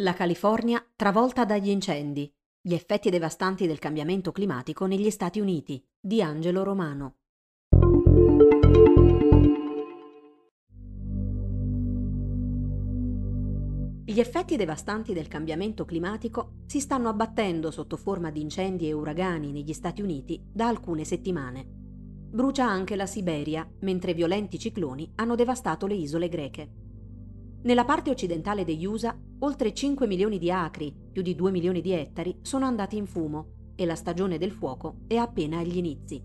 La 0.00 0.14
California 0.14 0.82
travolta 0.96 1.44
dagli 1.44 1.68
incendi. 1.68 2.32
Gli 2.58 2.72
effetti 2.72 3.10
devastanti 3.10 3.66
del 3.66 3.78
cambiamento 3.78 4.32
climatico 4.32 4.86
negli 4.86 5.10
Stati 5.10 5.40
Uniti 5.40 5.86
di 6.00 6.22
Angelo 6.22 6.62
Romano. 6.62 7.16
Gli 14.06 14.18
effetti 14.18 14.56
devastanti 14.56 15.12
del 15.12 15.28
cambiamento 15.28 15.84
climatico 15.84 16.62
si 16.64 16.80
stanno 16.80 17.10
abbattendo 17.10 17.70
sotto 17.70 17.98
forma 17.98 18.30
di 18.30 18.40
incendi 18.40 18.88
e 18.88 18.94
uragani 18.94 19.52
negli 19.52 19.74
Stati 19.74 20.00
Uniti 20.00 20.42
da 20.50 20.66
alcune 20.66 21.04
settimane. 21.04 21.66
Brucia 22.30 22.66
anche 22.66 22.96
la 22.96 23.06
Siberia, 23.06 23.70
mentre 23.80 24.14
violenti 24.14 24.58
cicloni 24.58 25.12
hanno 25.16 25.34
devastato 25.34 25.86
le 25.86 25.94
isole 25.94 26.30
greche. 26.30 26.79
Nella 27.62 27.84
parte 27.84 28.08
occidentale 28.08 28.64
degli 28.64 28.86
USA, 28.86 29.14
oltre 29.40 29.74
5 29.74 30.06
milioni 30.06 30.38
di 30.38 30.50
acri, 30.50 30.94
più 31.12 31.20
di 31.20 31.34
2 31.34 31.50
milioni 31.50 31.82
di 31.82 31.92
ettari, 31.92 32.38
sono 32.40 32.64
andati 32.64 32.96
in 32.96 33.04
fumo 33.04 33.72
e 33.74 33.84
la 33.84 33.94
stagione 33.94 34.38
del 34.38 34.50
fuoco 34.50 35.00
è 35.06 35.16
appena 35.16 35.58
agli 35.58 35.76
inizi. 35.76 36.22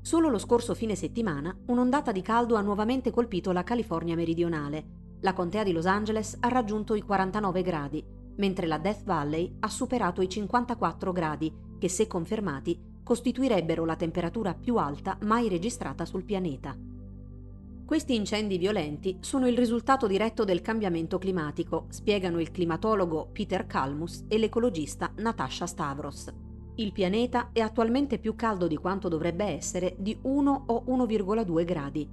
Solo 0.00 0.30
lo 0.30 0.38
scorso 0.38 0.74
fine 0.74 0.94
settimana 0.94 1.54
un'ondata 1.66 2.12
di 2.12 2.22
caldo 2.22 2.56
ha 2.56 2.62
nuovamente 2.62 3.10
colpito 3.10 3.52
la 3.52 3.62
California 3.62 4.16
meridionale. 4.16 5.16
La 5.20 5.34
contea 5.34 5.64
di 5.64 5.72
Los 5.72 5.84
Angeles 5.84 6.38
ha 6.40 6.48
raggiunto 6.48 6.94
i 6.94 7.02
49 7.02 7.62
gradi, 7.62 8.02
mentre 8.36 8.66
la 8.66 8.78
Death 8.78 9.04
Valley 9.04 9.54
ha 9.60 9.68
superato 9.68 10.22
i 10.22 10.30
54 10.30 11.12
gradi, 11.12 11.52
che 11.78 11.90
se 11.90 12.06
confermati 12.06 12.96
costituirebbero 13.02 13.84
la 13.84 13.96
temperatura 13.96 14.54
più 14.54 14.76
alta 14.76 15.18
mai 15.22 15.48
registrata 15.48 16.06
sul 16.06 16.24
pianeta. 16.24 16.87
Questi 17.88 18.14
incendi 18.14 18.58
violenti 18.58 19.16
sono 19.20 19.48
il 19.48 19.56
risultato 19.56 20.06
diretto 20.06 20.44
del 20.44 20.60
cambiamento 20.60 21.16
climatico, 21.16 21.86
spiegano 21.88 22.38
il 22.38 22.50
climatologo 22.50 23.30
Peter 23.32 23.66
Kalmus 23.66 24.26
e 24.28 24.36
l'ecologista 24.36 25.10
Natasha 25.16 25.66
Stavros. 25.66 26.30
Il 26.74 26.92
pianeta 26.92 27.48
è 27.50 27.60
attualmente 27.60 28.18
più 28.18 28.34
caldo 28.34 28.66
di 28.66 28.76
quanto 28.76 29.08
dovrebbe 29.08 29.46
essere 29.46 29.96
di 29.98 30.18
1 30.20 30.64
o 30.66 30.84
1,2 30.86 31.64
gradi. 31.64 32.06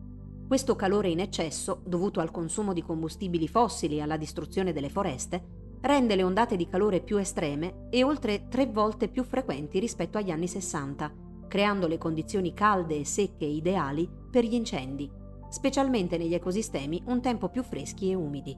Questo 0.47 0.77
calore 0.77 1.09
in 1.09 1.19
eccesso, 1.19 1.81
dovuto 1.85 2.21
al 2.21 2.31
consumo 2.31 2.71
di 2.71 2.81
combustibili 2.81 3.49
fossili 3.49 3.97
e 3.97 4.01
alla 4.01 4.15
distruzione 4.15 4.71
delle 4.71 4.89
foreste, 4.89 5.43
rende 5.81 6.15
le 6.15 6.23
ondate 6.23 6.55
di 6.55 6.69
calore 6.69 7.01
più 7.01 7.17
estreme 7.17 7.89
e 7.89 8.01
oltre 8.01 8.47
tre 8.47 8.65
volte 8.67 9.09
più 9.09 9.25
frequenti 9.25 9.79
rispetto 9.79 10.17
agli 10.17 10.31
anni 10.31 10.47
60, 10.47 11.13
creando 11.49 11.85
le 11.87 11.97
condizioni 11.97 12.53
calde 12.53 12.97
e 12.97 13.03
secche 13.03 13.43
ideali 13.43 14.09
per 14.31 14.45
gli 14.45 14.53
incendi 14.53 15.23
specialmente 15.55 16.17
negli 16.17 16.33
ecosistemi 16.33 17.01
un 17.05 17.21
tempo 17.21 17.47
più 17.47 17.63
freschi 17.63 18.09
e 18.09 18.13
umidi. 18.13 18.57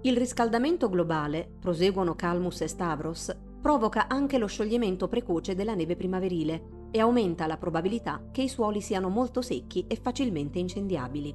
Il 0.00 0.16
riscaldamento 0.16 0.88
globale, 0.88 1.46
proseguono 1.60 2.14
Calmus 2.14 2.62
e 2.62 2.68
Stavros, 2.68 3.36
provoca 3.60 4.08
anche 4.08 4.38
lo 4.38 4.46
scioglimento 4.46 5.08
precoce 5.08 5.54
della 5.54 5.74
neve 5.74 5.94
primaverile 5.94 6.88
e 6.90 7.00
aumenta 7.00 7.46
la 7.46 7.58
probabilità 7.58 8.28
che 8.32 8.40
i 8.40 8.48
suoli 8.48 8.80
siano 8.80 9.10
molto 9.10 9.42
secchi 9.42 9.84
e 9.86 9.96
facilmente 9.96 10.58
incendiabili. 10.58 11.34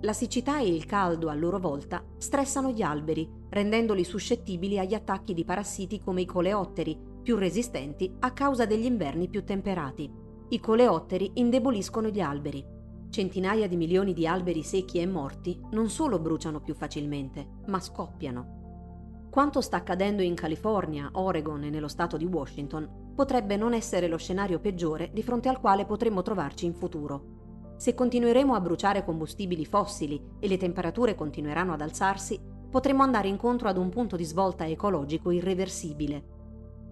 La 0.00 0.14
siccità 0.14 0.58
e 0.58 0.74
il 0.74 0.86
caldo, 0.86 1.28
a 1.28 1.34
loro 1.34 1.58
volta, 1.58 2.02
stressano 2.16 2.70
gli 2.70 2.80
alberi, 2.80 3.30
rendendoli 3.50 4.04
suscettibili 4.04 4.78
agli 4.78 4.94
attacchi 4.94 5.34
di 5.34 5.44
parassiti 5.44 6.00
come 6.00 6.22
i 6.22 6.26
coleotteri, 6.26 6.98
più 7.22 7.36
resistenti 7.36 8.10
a 8.20 8.32
causa 8.32 8.64
degli 8.64 8.86
inverni 8.86 9.28
più 9.28 9.44
temperati. 9.44 10.10
I 10.48 10.60
coleotteri 10.60 11.32
indeboliscono 11.34 12.08
gli 12.08 12.20
alberi, 12.20 12.74
Centinaia 13.08 13.66
di 13.66 13.76
milioni 13.76 14.12
di 14.12 14.26
alberi 14.26 14.62
secchi 14.62 14.98
e 14.98 15.06
morti 15.06 15.58
non 15.70 15.88
solo 15.88 16.18
bruciano 16.18 16.60
più 16.60 16.74
facilmente, 16.74 17.60
ma 17.66 17.80
scoppiano. 17.80 19.28
Quanto 19.30 19.60
sta 19.60 19.76
accadendo 19.76 20.22
in 20.22 20.34
California, 20.34 21.08
Oregon 21.12 21.62
e 21.64 21.70
nello 21.70 21.88
stato 21.88 22.16
di 22.16 22.24
Washington 22.24 23.12
potrebbe 23.14 23.56
non 23.56 23.72
essere 23.72 24.08
lo 24.08 24.16
scenario 24.16 24.60
peggiore 24.60 25.10
di 25.12 25.22
fronte 25.22 25.48
al 25.48 25.60
quale 25.60 25.86
potremmo 25.86 26.22
trovarci 26.22 26.66
in 26.66 26.74
futuro. 26.74 27.74
Se 27.76 27.94
continueremo 27.94 28.54
a 28.54 28.60
bruciare 28.60 29.04
combustibili 29.04 29.64
fossili 29.64 30.20
e 30.38 30.48
le 30.48 30.56
temperature 30.56 31.14
continueranno 31.14 31.72
ad 31.72 31.80
alzarsi, 31.80 32.40
potremmo 32.70 33.02
andare 33.02 33.28
incontro 33.28 33.68
ad 33.68 33.78
un 33.78 33.88
punto 33.88 34.16
di 34.16 34.24
svolta 34.24 34.66
ecologico 34.66 35.30
irreversibile 35.30 36.34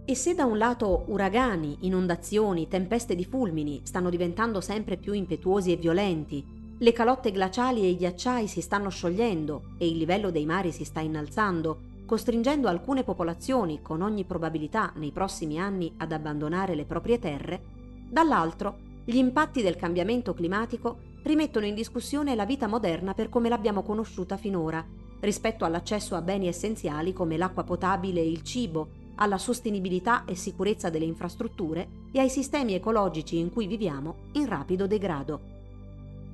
e 0.06 0.14
se 0.14 0.34
da 0.34 0.44
un 0.44 0.58
lato 0.58 1.04
uragani, 1.06 1.78
inondazioni, 1.80 2.68
tempeste 2.68 3.14
di 3.14 3.24
fulmini 3.24 3.80
stanno 3.84 4.10
diventando 4.10 4.60
sempre 4.60 4.98
più 4.98 5.14
impetuosi 5.14 5.72
e 5.72 5.76
violenti, 5.76 6.44
le 6.76 6.92
calotte 6.92 7.30
glaciali 7.30 7.82
e 7.82 7.88
i 7.88 7.96
ghiacciai 7.96 8.46
si 8.46 8.60
stanno 8.60 8.90
sciogliendo 8.90 9.76
e 9.78 9.88
il 9.88 9.96
livello 9.96 10.30
dei 10.30 10.44
mari 10.44 10.72
si 10.72 10.84
sta 10.84 11.00
innalzando, 11.00 11.92
costringendo 12.04 12.68
alcune 12.68 13.02
popolazioni, 13.02 13.80
con 13.80 14.02
ogni 14.02 14.24
probabilità 14.24 14.92
nei 14.96 15.10
prossimi 15.10 15.58
anni, 15.58 15.94
ad 15.96 16.12
abbandonare 16.12 16.74
le 16.74 16.84
proprie 16.84 17.18
terre, 17.18 17.62
dall'altro 18.06 18.92
gli 19.04 19.16
impatti 19.16 19.62
del 19.62 19.76
cambiamento 19.76 20.34
climatico 20.34 20.98
rimettono 21.22 21.64
in 21.64 21.74
discussione 21.74 22.34
la 22.34 22.44
vita 22.44 22.66
moderna 22.66 23.14
per 23.14 23.30
come 23.30 23.48
l'abbiamo 23.48 23.82
conosciuta 23.82 24.36
finora, 24.36 24.84
rispetto 25.20 25.64
all'accesso 25.64 26.14
a 26.14 26.20
beni 26.20 26.48
essenziali 26.48 27.14
come 27.14 27.38
l'acqua 27.38 27.64
potabile 27.64 28.20
e 28.20 28.28
il 28.28 28.42
cibo, 28.42 29.02
alla 29.16 29.38
sostenibilità 29.38 30.24
e 30.24 30.34
sicurezza 30.34 30.90
delle 30.90 31.04
infrastrutture 31.04 31.88
e 32.12 32.20
ai 32.20 32.30
sistemi 32.30 32.74
ecologici 32.74 33.38
in 33.38 33.50
cui 33.52 33.66
viviamo 33.66 34.30
in 34.32 34.46
rapido 34.46 34.86
degrado. 34.86 35.52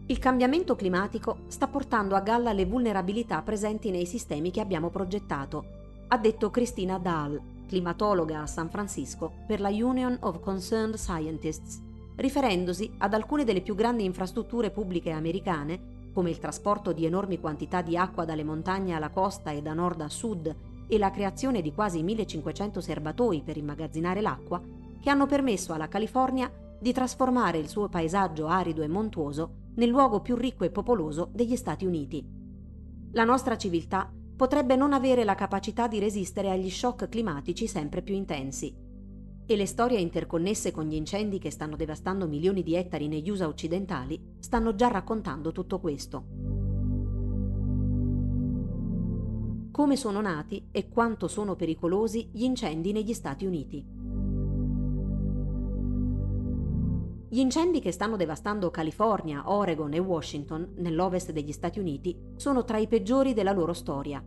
Il 0.06 0.18
cambiamento 0.18 0.74
climatico 0.74 1.40
sta 1.46 1.68
portando 1.68 2.16
a 2.16 2.20
galla 2.20 2.52
le 2.52 2.64
vulnerabilità 2.64 3.42
presenti 3.42 3.90
nei 3.90 4.06
sistemi 4.06 4.50
che 4.50 4.60
abbiamo 4.60 4.90
progettato, 4.90 5.64
ha 6.08 6.18
detto 6.18 6.50
Christina 6.50 6.98
Dahl, 6.98 7.40
climatologa 7.68 8.42
a 8.42 8.46
San 8.46 8.68
Francisco 8.68 9.32
per 9.46 9.60
la 9.60 9.68
Union 9.68 10.16
of 10.22 10.40
Concerned 10.40 10.96
Scientists, 10.96 11.80
riferendosi 12.16 12.92
ad 12.98 13.14
alcune 13.14 13.44
delle 13.44 13.60
più 13.60 13.76
grandi 13.76 14.04
infrastrutture 14.04 14.70
pubbliche 14.70 15.12
americane, 15.12 15.98
come 16.12 16.30
il 16.30 16.40
trasporto 16.40 16.92
di 16.92 17.06
enormi 17.06 17.38
quantità 17.38 17.80
di 17.80 17.96
acqua 17.96 18.24
dalle 18.24 18.42
montagne 18.42 18.94
alla 18.94 19.10
costa 19.10 19.52
e 19.52 19.62
da 19.62 19.74
nord 19.74 20.00
a 20.00 20.08
sud 20.08 20.52
e 20.90 20.98
la 20.98 21.12
creazione 21.12 21.62
di 21.62 21.72
quasi 21.72 22.02
1500 22.02 22.80
serbatoi 22.80 23.42
per 23.44 23.56
immagazzinare 23.56 24.20
l'acqua 24.20 24.60
che 25.00 25.08
hanno 25.08 25.26
permesso 25.26 25.72
alla 25.72 25.86
California 25.86 26.50
di 26.80 26.92
trasformare 26.92 27.58
il 27.58 27.68
suo 27.68 27.88
paesaggio 27.88 28.48
arido 28.48 28.82
e 28.82 28.88
montuoso 28.88 29.68
nel 29.76 29.88
luogo 29.88 30.20
più 30.20 30.34
ricco 30.34 30.64
e 30.64 30.70
popoloso 30.70 31.30
degli 31.32 31.54
Stati 31.54 31.86
Uniti. 31.86 32.26
La 33.12 33.22
nostra 33.22 33.56
civiltà 33.56 34.12
potrebbe 34.36 34.74
non 34.74 34.92
avere 34.92 35.22
la 35.22 35.36
capacità 35.36 35.86
di 35.86 36.00
resistere 36.00 36.50
agli 36.50 36.70
shock 36.70 37.08
climatici 37.08 37.68
sempre 37.68 38.02
più 38.02 38.14
intensi. 38.14 38.74
E 39.46 39.56
le 39.56 39.66
storie 39.66 40.00
interconnesse 40.00 40.72
con 40.72 40.86
gli 40.86 40.94
incendi 40.94 41.38
che 41.38 41.50
stanno 41.50 41.76
devastando 41.76 42.26
milioni 42.26 42.64
di 42.64 42.74
ettari 42.74 43.06
negli 43.06 43.30
USA 43.30 43.46
occidentali 43.46 44.36
stanno 44.40 44.74
già 44.74 44.88
raccontando 44.88 45.52
tutto 45.52 45.78
questo. 45.78 46.59
Come 49.70 49.96
sono 49.96 50.20
nati 50.20 50.68
e 50.70 50.88
quanto 50.88 51.28
sono 51.28 51.56
pericolosi 51.56 52.28
gli 52.32 52.42
incendi 52.42 52.92
negli 52.92 53.12
Stati 53.12 53.46
Uniti. 53.46 53.84
Gli 57.32 57.38
incendi 57.38 57.78
che 57.80 57.92
stanno 57.92 58.16
devastando 58.16 58.70
California, 58.70 59.48
Oregon 59.50 59.94
e 59.94 60.00
Washington, 60.00 60.72
nell'ovest 60.78 61.30
degli 61.30 61.52
Stati 61.52 61.78
Uniti, 61.78 62.16
sono 62.34 62.64
tra 62.64 62.78
i 62.78 62.88
peggiori 62.88 63.34
della 63.34 63.52
loro 63.52 63.72
storia. 63.72 64.20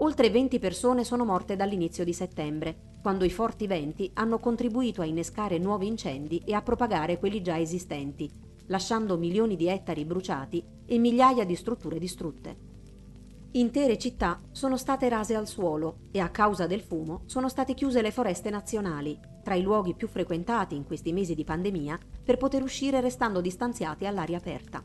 Oltre 0.00 0.28
20 0.28 0.58
persone 0.58 1.02
sono 1.04 1.24
morte 1.24 1.56
dall'inizio 1.56 2.04
di 2.04 2.12
settembre, 2.12 2.98
quando 3.00 3.24
i 3.24 3.30
forti 3.30 3.66
venti 3.66 4.10
hanno 4.12 4.38
contribuito 4.38 5.00
a 5.00 5.06
innescare 5.06 5.56
nuovi 5.56 5.86
incendi 5.86 6.42
e 6.44 6.52
a 6.52 6.60
propagare 6.60 7.18
quelli 7.18 7.40
già 7.40 7.58
esistenti, 7.58 8.30
lasciando 8.66 9.16
milioni 9.16 9.56
di 9.56 9.68
ettari 9.68 10.04
bruciati 10.04 10.62
e 10.84 10.98
migliaia 10.98 11.46
di 11.46 11.54
strutture 11.54 11.98
distrutte. 11.98 12.65
Intere 13.56 13.96
città 13.96 14.42
sono 14.50 14.76
state 14.76 15.08
rase 15.08 15.34
al 15.34 15.48
suolo 15.48 16.00
e 16.10 16.20
a 16.20 16.28
causa 16.28 16.66
del 16.66 16.82
fumo 16.82 17.22
sono 17.24 17.48
state 17.48 17.72
chiuse 17.72 18.02
le 18.02 18.10
foreste 18.10 18.50
nazionali, 18.50 19.18
tra 19.42 19.54
i 19.54 19.62
luoghi 19.62 19.94
più 19.94 20.08
frequentati 20.08 20.76
in 20.76 20.84
questi 20.84 21.10
mesi 21.14 21.34
di 21.34 21.42
pandemia, 21.42 21.98
per 22.22 22.36
poter 22.36 22.62
uscire 22.62 23.00
restando 23.00 23.40
distanziati 23.40 24.04
all'aria 24.04 24.36
aperta. 24.36 24.84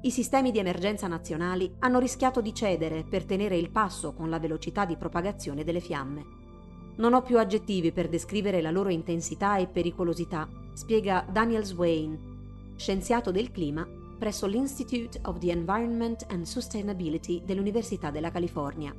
I 0.00 0.10
sistemi 0.10 0.50
di 0.50 0.58
emergenza 0.58 1.06
nazionali 1.06 1.72
hanno 1.78 2.00
rischiato 2.00 2.40
di 2.40 2.52
cedere 2.52 3.04
per 3.04 3.24
tenere 3.24 3.56
il 3.56 3.70
passo 3.70 4.12
con 4.12 4.28
la 4.28 4.40
velocità 4.40 4.84
di 4.84 4.96
propagazione 4.96 5.62
delle 5.62 5.78
fiamme. 5.78 6.24
Non 6.96 7.14
ho 7.14 7.22
più 7.22 7.38
aggettivi 7.38 7.92
per 7.92 8.08
descrivere 8.08 8.60
la 8.60 8.72
loro 8.72 8.88
intensità 8.88 9.56
e 9.58 9.68
pericolosità, 9.68 10.48
spiega 10.72 11.24
Daniel 11.30 11.62
Swain, 11.62 12.74
scienziato 12.74 13.30
del 13.30 13.52
clima 13.52 13.86
presso 14.18 14.46
l'Institute 14.46 15.20
of 15.24 15.38
the 15.38 15.50
Environment 15.50 16.24
and 16.28 16.44
Sustainability 16.44 17.42
dell'Università 17.44 18.10
della 18.10 18.30
California. 18.30 18.94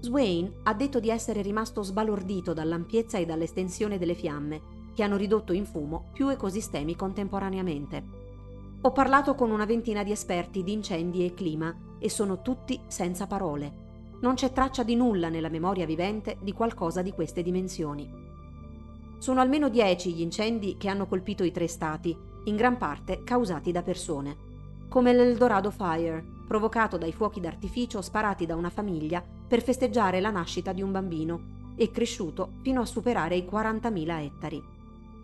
Swain 0.00 0.52
ha 0.64 0.74
detto 0.74 1.00
di 1.00 1.10
essere 1.10 1.42
rimasto 1.42 1.82
sbalordito 1.82 2.52
dall'ampiezza 2.52 3.18
e 3.18 3.26
dall'estensione 3.26 3.98
delle 3.98 4.14
fiamme, 4.14 4.74
che 4.94 5.02
hanno 5.02 5.16
ridotto 5.16 5.52
in 5.52 5.64
fumo 5.64 6.10
più 6.12 6.28
ecosistemi 6.28 6.96
contemporaneamente. 6.96 8.04
Ho 8.82 8.92
parlato 8.92 9.34
con 9.34 9.50
una 9.50 9.64
ventina 9.64 10.02
di 10.02 10.12
esperti 10.12 10.62
di 10.62 10.72
incendi 10.72 11.24
e 11.24 11.34
clima 11.34 11.96
e 11.98 12.08
sono 12.08 12.40
tutti 12.42 12.80
senza 12.86 13.26
parole. 13.26 13.84
non 14.20 14.34
c'è 14.34 14.52
traccia 14.52 14.82
di 14.82 14.94
nulla 14.94 15.28
nella 15.28 15.50
memoria 15.50 15.84
vivente 15.84 16.38
di 16.40 16.52
qualcosa 16.52 17.02
di 17.02 17.12
queste 17.12 17.42
dimensioni. 17.42 18.25
Sono 19.18 19.40
almeno 19.40 19.68
dieci 19.68 20.12
gli 20.12 20.20
incendi 20.20 20.76
che 20.78 20.88
hanno 20.88 21.06
colpito 21.06 21.42
i 21.42 21.52
tre 21.52 21.66
stati, 21.66 22.16
in 22.44 22.56
gran 22.56 22.76
parte 22.76 23.24
causati 23.24 23.72
da 23.72 23.82
persone, 23.82 24.36
come 24.88 25.12
l'Eldorado 25.12 25.70
Fire, 25.70 26.24
provocato 26.46 26.96
dai 26.96 27.12
fuochi 27.12 27.40
d'artificio 27.40 28.00
sparati 28.00 28.46
da 28.46 28.54
una 28.54 28.70
famiglia 28.70 29.22
per 29.46 29.62
festeggiare 29.62 30.20
la 30.20 30.30
nascita 30.30 30.72
di 30.72 30.82
un 30.82 30.92
bambino 30.92 31.74
e 31.76 31.90
cresciuto 31.90 32.52
fino 32.62 32.80
a 32.80 32.86
superare 32.86 33.36
i 33.36 33.46
40.000 33.50 34.20
ettari. 34.20 34.62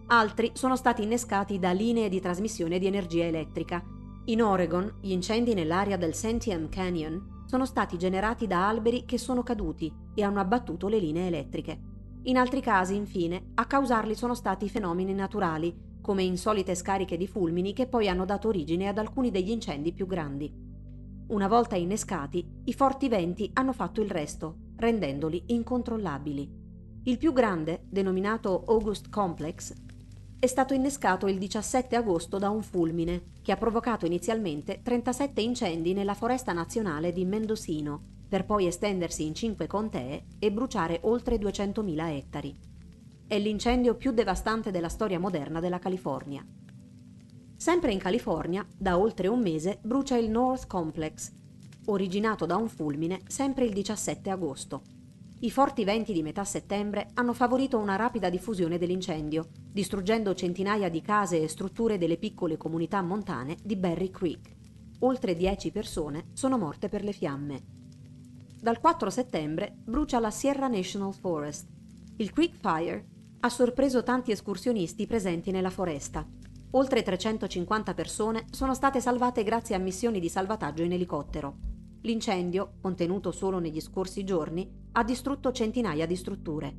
Altri 0.07 0.51
sono 0.55 0.77
stati 0.77 1.03
innescati 1.03 1.59
da 1.59 1.73
linee 1.73 2.09
di 2.09 2.21
trasmissione 2.21 2.79
di 2.79 2.87
energia 2.87 3.25
elettrica. 3.25 3.83
In 4.27 4.43
Oregon, 4.43 4.95
gli 5.01 5.13
incendi 5.13 5.55
nell'area 5.55 5.97
del 5.97 6.15
Santiam 6.15 6.69
Canyon 6.69 7.45
sono 7.47 7.65
stati 7.67 7.97
generati 7.97 8.47
da 8.47 8.69
alberi 8.69 9.05
che 9.05 9.19
sono 9.19 9.43
caduti 9.43 9.93
e 10.15 10.23
hanno 10.23 10.41
abbattuto 10.41 10.89
le 10.89 10.99
linee 10.99 11.29
elettriche. 11.29 11.92
In 12.25 12.37
altri 12.37 12.61
casi, 12.61 12.95
infine, 12.95 13.51
a 13.55 13.67
causarli 13.67 14.15
sono 14.15 14.35
stati 14.35 14.69
fenomeni 14.69 15.13
naturali, 15.13 15.99
come 16.01 16.23
insolite 16.23 16.77
scariche 16.77 17.17
di 17.17 17.27
fulmini 17.27 17.73
che 17.73 17.89
poi 17.89 18.09
hanno 18.09 18.25
dato 18.25 18.49
origine 18.49 18.87
ad 18.87 18.99
alcuni 18.99 19.31
degli 19.31 19.51
incendi 19.51 19.93
più 19.93 20.07
grandi. 20.07 20.53
Una 21.29 21.49
volta 21.49 21.75
innescati, 21.75 22.47
i 22.65 22.73
forti 22.75 23.09
venti 23.09 23.51
hanno 23.55 23.73
fatto 23.73 24.01
il 24.01 24.11
resto, 24.11 24.57
rendendoli 24.77 25.45
incontrollabili. 25.47 26.49
Il 27.05 27.19
più 27.19 27.33
grande, 27.33 27.87
denominato 27.89 28.63
August 28.67 29.09
Complex, 29.09 29.75
è 30.39 30.47
stato 30.47 30.75
innescato 30.75 31.27
il 31.27 31.39
17 31.39 31.97
agosto 31.97 32.39
da 32.39 32.51
un 32.51 32.63
fulmine 32.63 33.31
che 33.43 33.51
ha 33.51 33.57
provocato 33.57 34.07
inizialmente 34.07 34.81
37 34.83 35.41
incendi 35.41 35.93
nella 35.93 36.15
foresta 36.15 36.53
nazionale 36.53 37.13
di 37.13 37.25
Mendocino, 37.25 38.12
per 38.33 38.47
poi 38.47 38.67
estendersi 38.67 39.27
in 39.27 39.35
cinque 39.35 39.67
contee 39.67 40.25
e 40.39 40.51
bruciare 40.51 41.01
oltre 41.03 41.37
200.000 41.37 42.17
ettari. 42.17 42.57
È 43.27 43.39
l'incendio 43.39 43.95
più 43.95 44.11
devastante 44.11 44.71
della 44.71 44.89
storia 44.89 45.19
moderna 45.19 45.61
della 45.61 45.79
California. 45.79 46.43
Sempre 47.55 47.93
in 47.93 47.99
California, 47.99 48.67
da 48.75 48.99
oltre 48.99 49.29
un 49.29 49.43
mese, 49.43 49.81
brucia 49.83 50.17
il 50.17 50.31
North 50.31 50.67
Complex, 50.67 51.31
originato 51.89 52.47
da 52.47 52.57
un 52.57 52.71
fulmine 52.71 53.21
sempre 53.27 53.67
il 53.67 53.75
17 53.75 54.31
agosto. 54.31 54.81
I 55.41 55.51
forti 55.51 55.85
venti 55.85 56.15
di 56.15 56.23
metà 56.23 56.43
settembre 56.45 57.11
hanno 57.13 57.35
favorito 57.35 57.77
una 57.77 57.97
rapida 57.97 58.31
diffusione 58.31 58.79
dell'incendio, 58.79 59.49
distruggendo 59.71 60.35
centinaia 60.35 60.89
di 60.89 61.03
case 61.03 61.43
e 61.43 61.49
strutture 61.49 61.99
delle 61.99 62.17
piccole 62.17 62.57
comunità 62.57 63.03
montane 63.03 63.59
di 63.63 63.77
Berry 63.77 64.09
Creek. 64.09 64.57
Oltre 65.01 65.37
10 65.37 65.71
persone 65.71 66.29
sono 66.33 66.57
morte 66.57 66.89
per 66.89 67.05
le 67.05 67.13
fiamme. 67.13 67.81
Dal 68.63 68.79
4 68.79 69.11
settembre 69.11 69.75
brucia 69.77 70.21
la 70.21 70.31
Sierra 70.31 70.69
National 70.69 71.13
Forest. 71.13 71.67
Il 72.19 72.31
Creek 72.31 72.55
Fire 72.55 73.07
ha 73.41 73.49
sorpreso 73.49 74.05
tanti 74.05 74.31
escursionisti 74.31 75.09
presenti 75.09 75.51
nella 75.51 75.69
foresta. 75.69 76.25
Oltre 76.71 77.03
350 77.03 77.93
persone 77.93 78.45
sono 78.53 78.73
state 78.75 79.01
salvate 79.01 79.43
grazie 79.43 79.75
a 79.75 79.79
missioni 79.79 80.21
di 80.21 80.29
salvataggio 80.29 80.85
in 80.85 80.93
elicottero. 80.93 81.57
L'incendio, 82.03 82.75
contenuto 82.81 83.33
solo 83.33 83.59
negli 83.59 83.81
scorsi 83.81 84.23
giorni, 84.23 84.71
ha 84.93 85.03
distrutto 85.03 85.51
centinaia 85.51 86.07
di 86.07 86.15
strutture. 86.15 86.77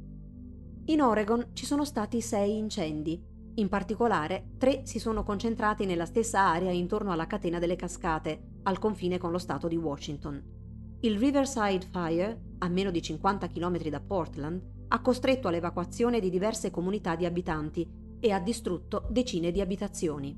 In 0.85 1.01
Oregon 1.01 1.49
ci 1.51 1.65
sono 1.65 1.83
stati 1.83 2.21
sei 2.21 2.55
incendi. 2.57 3.21
In 3.55 3.67
particolare, 3.67 4.51
tre 4.57 4.83
si 4.85 4.99
sono 4.99 5.23
concentrati 5.23 5.85
nella 5.85 6.05
stessa 6.05 6.39
area 6.39 6.71
intorno 6.71 7.11
alla 7.11 7.27
catena 7.27 7.59
delle 7.59 7.75
cascate, 7.75 8.59
al 8.63 8.79
confine 8.79 9.17
con 9.17 9.31
lo 9.31 9.37
stato 9.37 9.67
di 9.67 9.75
Washington. 9.75 10.61
Il 11.05 11.17
Riverside 11.17 11.85
Fire, 11.91 12.41
a 12.59 12.69
meno 12.69 12.89
di 12.89 13.01
50 13.01 13.47
km 13.47 13.89
da 13.89 13.99
Portland, 13.99 14.61
ha 14.87 15.01
costretto 15.01 15.49
all'evacuazione 15.49 16.21
di 16.21 16.29
diverse 16.29 16.71
comunità 16.71 17.17
di 17.17 17.25
abitanti 17.25 17.85
e 18.21 18.31
ha 18.31 18.39
distrutto 18.39 19.05
decine 19.09 19.51
di 19.51 19.59
abitazioni. 19.59 20.33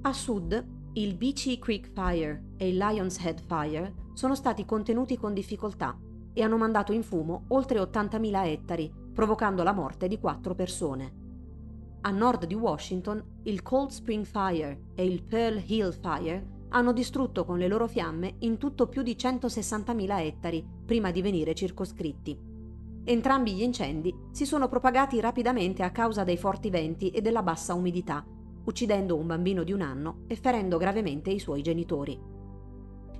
A 0.00 0.12
sud, 0.14 0.66
il 0.94 1.14
Beachy 1.16 1.58
Creek 1.58 1.90
Fire 1.92 2.54
e 2.56 2.68
il 2.68 2.78
Lions 2.78 3.22
Head 3.22 3.42
Fire 3.46 3.94
sono 4.14 4.34
stati 4.34 4.64
contenuti 4.64 5.18
con 5.18 5.34
difficoltà 5.34 5.94
e 6.32 6.42
hanno 6.42 6.56
mandato 6.56 6.94
in 6.94 7.02
fumo 7.02 7.44
oltre 7.48 7.78
80.000 7.78 8.46
ettari, 8.46 8.90
provocando 9.12 9.62
la 9.62 9.74
morte 9.74 10.08
di 10.08 10.18
quattro 10.18 10.54
persone. 10.54 11.12
A 12.00 12.10
nord 12.10 12.46
di 12.46 12.54
Washington, 12.54 13.22
il 13.42 13.60
Cold 13.60 13.90
Spring 13.90 14.24
Fire 14.24 14.84
e 14.94 15.04
il 15.04 15.22
Pearl 15.22 15.62
Hill 15.66 15.92
Fire 15.92 16.53
hanno 16.74 16.92
distrutto 16.92 17.44
con 17.44 17.58
le 17.58 17.68
loro 17.68 17.86
fiamme 17.86 18.34
in 18.40 18.58
tutto 18.58 18.88
più 18.88 19.02
di 19.02 19.14
160.000 19.18 20.20
ettari 20.20 20.66
prima 20.84 21.12
di 21.12 21.22
venire 21.22 21.54
circoscritti. 21.54 22.36
Entrambi 23.04 23.52
gli 23.52 23.62
incendi 23.62 24.12
si 24.32 24.44
sono 24.44 24.68
propagati 24.68 25.20
rapidamente 25.20 25.84
a 25.84 25.90
causa 25.90 26.24
dei 26.24 26.36
forti 26.36 26.70
venti 26.70 27.10
e 27.10 27.20
della 27.20 27.42
bassa 27.42 27.74
umidità, 27.74 28.24
uccidendo 28.64 29.16
un 29.16 29.26
bambino 29.26 29.62
di 29.62 29.72
un 29.72 29.82
anno 29.82 30.22
e 30.26 30.34
ferendo 30.34 30.76
gravemente 30.76 31.30
i 31.30 31.38
suoi 31.38 31.62
genitori. 31.62 32.18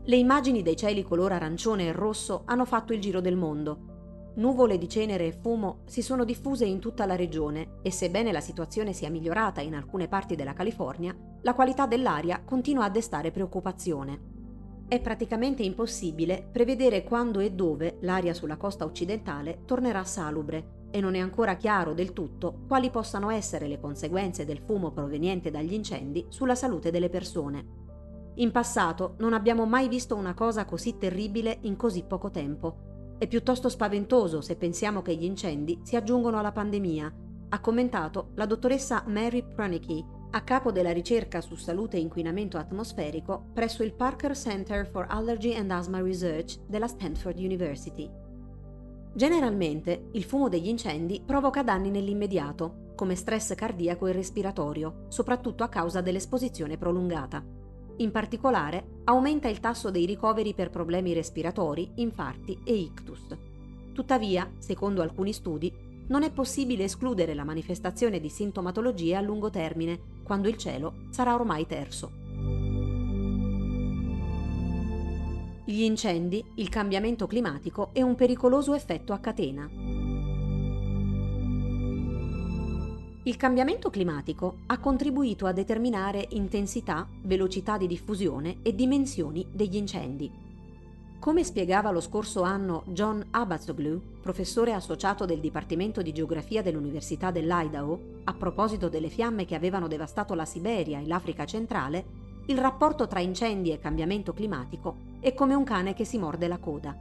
Le 0.06 0.16
immagini 0.16 0.62
dei 0.62 0.76
cieli 0.76 1.04
color 1.04 1.32
arancione 1.32 1.86
e 1.86 1.92
rosso 1.92 2.42
hanno 2.46 2.64
fatto 2.64 2.92
il 2.92 3.00
giro 3.00 3.20
del 3.20 3.36
mondo. 3.36 4.32
Nuvole 4.36 4.78
di 4.78 4.88
cenere 4.88 5.28
e 5.28 5.32
fumo 5.32 5.82
si 5.84 6.02
sono 6.02 6.24
diffuse 6.24 6.64
in 6.64 6.80
tutta 6.80 7.06
la 7.06 7.14
regione 7.14 7.76
e 7.82 7.92
sebbene 7.92 8.32
la 8.32 8.40
situazione 8.40 8.92
sia 8.92 9.10
migliorata 9.10 9.60
in 9.60 9.76
alcune 9.76 10.08
parti 10.08 10.34
della 10.34 10.54
California, 10.54 11.16
la 11.44 11.55
qualità 11.55 11.87
dell'aria 11.87 12.43
continua 12.43 12.85
a 12.85 12.91
destare 12.91 13.31
preoccupazione. 13.31 14.32
È 14.88 14.99
praticamente 15.00 15.62
impossibile 15.62 16.49
prevedere 16.50 17.05
quando 17.05 17.38
e 17.41 17.52
dove 17.52 17.99
l'aria 18.00 18.32
sulla 18.32 18.56
costa 18.56 18.87
occidentale 18.87 19.61
tornerà 19.67 20.05
salubre 20.05 20.88
e 20.91 21.00
non 21.00 21.14
è 21.14 21.19
ancora 21.19 21.56
chiaro 21.56 21.93
del 21.93 22.14
tutto 22.14 22.61
quali 22.67 22.88
possano 22.88 23.29
essere 23.29 23.67
le 23.67 23.79
conseguenze 23.79 24.46
del 24.46 24.61
fumo 24.64 24.91
proveniente 24.91 25.50
dagli 25.50 25.75
incendi 25.75 26.25
sulla 26.29 26.55
salute 26.55 26.91
delle 26.91 27.11
persone. 27.11 27.82
In 28.37 28.50
passato 28.50 29.14
non 29.19 29.35
abbiamo 29.35 29.67
mai 29.67 29.88
visto 29.88 30.17
una 30.17 30.32
cosa 30.32 30.64
così 30.64 30.96
terribile 30.96 31.58
in 31.62 31.76
così 31.76 32.05
poco 32.05 32.31
tempo. 32.31 33.17
È 33.19 33.26
piuttosto 33.26 33.69
spaventoso 33.69 34.41
se 34.41 34.56
pensiamo 34.56 35.02
che 35.02 35.14
gli 35.14 35.25
incendi 35.25 35.81
si 35.82 35.94
aggiungono 35.94 36.38
alla 36.38 36.52
pandemia, 36.52 37.14
ha 37.50 37.61
commentato 37.61 38.31
la 38.35 38.46
dottoressa 38.46 39.05
Mary 39.08 39.44
Pranicki, 39.55 40.23
a 40.34 40.40
capo 40.40 40.72
della 40.72 40.90
ricerca 40.90 41.40
su 41.40 41.54
salute 41.54 41.96
e 41.96 42.00
inquinamento 42.00 42.58
atmosferico 42.58 43.50
presso 43.52 43.84
il 43.84 43.94
Parker 43.94 44.36
Center 44.36 44.84
for 44.84 45.06
Allergy 45.08 45.54
and 45.54 45.70
Asthma 45.70 46.00
Research 46.00 46.58
della 46.66 46.88
Stanford 46.88 47.38
University. 47.38 48.10
Generalmente 49.14 50.08
il 50.10 50.24
fumo 50.24 50.48
degli 50.48 50.67
incendi 50.67 51.22
provoca 51.24 51.62
danni 51.62 51.88
nell'immediato, 51.91 52.93
come 52.96 53.14
stress 53.14 53.55
cardiaco 53.55 54.08
e 54.08 54.12
respiratorio, 54.12 55.05
soprattutto 55.06 55.62
a 55.62 55.69
causa 55.69 56.00
dell'esposizione 56.00 56.79
prolungata. 56.79 57.41
In 57.98 58.10
particolare, 58.10 59.03
aumenta 59.05 59.46
il 59.46 59.60
tasso 59.60 59.93
dei 59.93 60.05
ricoveri 60.05 60.53
per 60.53 60.69
problemi 60.69 61.12
respiratori, 61.12 61.93
infarti 61.94 62.58
e 62.64 62.74
ictus. 62.74 63.24
Tuttavia, 63.93 64.50
secondo 64.58 65.00
alcuni 65.00 65.32
studi, 65.32 65.72
non 66.08 66.24
è 66.24 66.32
possibile 66.32 66.84
escludere 66.84 67.34
la 67.34 67.44
manifestazione 67.44 68.19
di 68.19 68.29
sintomatologie 68.29 69.14
a 69.14 69.20
lungo 69.20 69.48
termine, 69.48 70.13
quando 70.24 70.48
il 70.48 70.56
cielo 70.56 70.94
sarà 71.10 71.34
ormai 71.34 71.66
terso. 71.66 72.10
Gli 75.66 75.82
incendi, 75.82 76.44
il 76.56 76.69
cambiamento 76.69 77.26
climatico 77.26 77.90
e 77.93 78.02
un 78.02 78.16
pericoloso 78.16 78.74
effetto 78.74 79.12
a 79.12 79.19
catena. 79.19 79.70
Il 83.26 83.36
cambiamento 83.38 83.88
climatico 83.88 84.58
ha 84.66 84.78
contribuito 84.78 85.46
a 85.46 85.52
determinare 85.52 86.26
intensità, 86.32 87.08
velocità 87.22 87.78
di 87.78 87.86
diffusione 87.86 88.58
e 88.60 88.74
dimensioni 88.74 89.46
degli 89.50 89.76
incendi. 89.76 90.44
Come 91.24 91.43
spiegava 91.43 91.90
lo 91.90 92.02
scorso 92.02 92.43
anno 92.43 92.82
John 92.88 93.24
Abatsoglu, 93.31 94.20
professore 94.20 94.74
associato 94.74 95.24
del 95.24 95.40
Dipartimento 95.40 96.02
di 96.02 96.12
Geografia 96.12 96.60
dell'Università 96.60 97.31
dell'Idaho, 97.31 97.98
a 98.24 98.34
proposito 98.34 98.90
delle 98.90 99.08
fiamme 99.08 99.46
che 99.46 99.54
avevano 99.54 99.88
devastato 99.88 100.34
la 100.34 100.44
Siberia 100.44 100.98
e 100.98 101.06
l'Africa 101.06 101.46
centrale, 101.46 102.04
il 102.48 102.58
rapporto 102.58 103.06
tra 103.06 103.20
incendi 103.20 103.72
e 103.72 103.78
cambiamento 103.78 104.34
climatico 104.34 104.96
è 105.20 105.32
come 105.32 105.54
un 105.54 105.64
cane 105.64 105.94
che 105.94 106.04
si 106.04 106.19
morde 106.19 106.46
la 106.46 106.58
coda 106.58 106.94